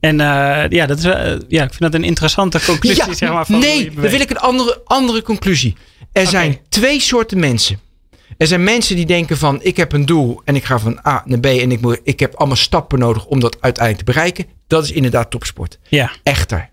[0.00, 3.14] En eh, ja, dat is, eh, ja, ik vind dat een interessante conclusie.
[3.14, 5.76] zeg maar, van nee, dan wil ik een andere, andere conclusie.
[6.12, 7.80] Er zijn twee soorten mensen.
[8.38, 11.22] Er zijn mensen die denken van ik heb een doel en ik ga van A
[11.24, 14.46] naar B en ik, moet, ik heb allemaal stappen nodig om dat uiteindelijk te bereiken.
[14.66, 15.78] Dat is inderdaad topsport.
[15.88, 16.68] Ja, Echter,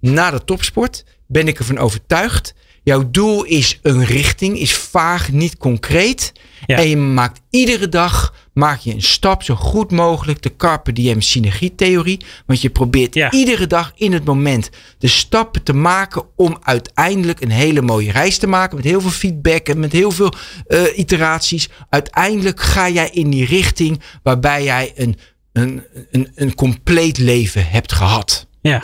[0.00, 2.54] na de topsport ben ik ervan overtuigd.
[2.84, 6.32] Jouw doel is een richting, is vaag, niet concreet.
[6.66, 6.76] Ja.
[6.76, 10.42] En je maakt iedere dag maak je een stap zo goed mogelijk.
[10.42, 12.20] De Carpe Diem synergietheorie.
[12.46, 13.30] Want je probeert Ja.
[13.30, 18.38] iedere dag in het moment de stappen te maken om uiteindelijk een hele mooie reis
[18.38, 18.76] te maken.
[18.76, 20.32] Met heel veel feedback en met heel veel
[20.66, 21.68] eh, iteraties.
[21.88, 25.16] Uiteindelijk ga jij in die richting waarbij jij een,
[25.52, 28.46] een, een, een compleet leven hebt gehad.
[28.60, 28.82] ja.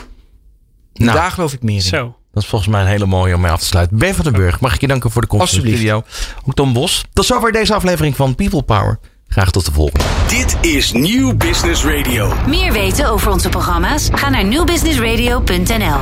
[0.92, 1.18] Nou.
[1.18, 1.82] Daar geloof ik meer in.
[1.82, 2.16] Zo.
[2.32, 3.98] Dat is volgens mij een hele mooie om mee af te sluiten.
[3.98, 6.02] Ben van den Burg, mag ik je danken voor de komst in de studio.
[6.46, 7.04] Ook Tom Bos.
[7.12, 8.98] Tot zover deze aflevering van People Power.
[9.28, 10.04] Graag tot de volgende.
[10.28, 12.34] Dit is Nieuw Business Radio.
[12.46, 14.08] Meer weten over onze programma's?
[14.12, 15.98] Ga naar newbusinessradio.nl.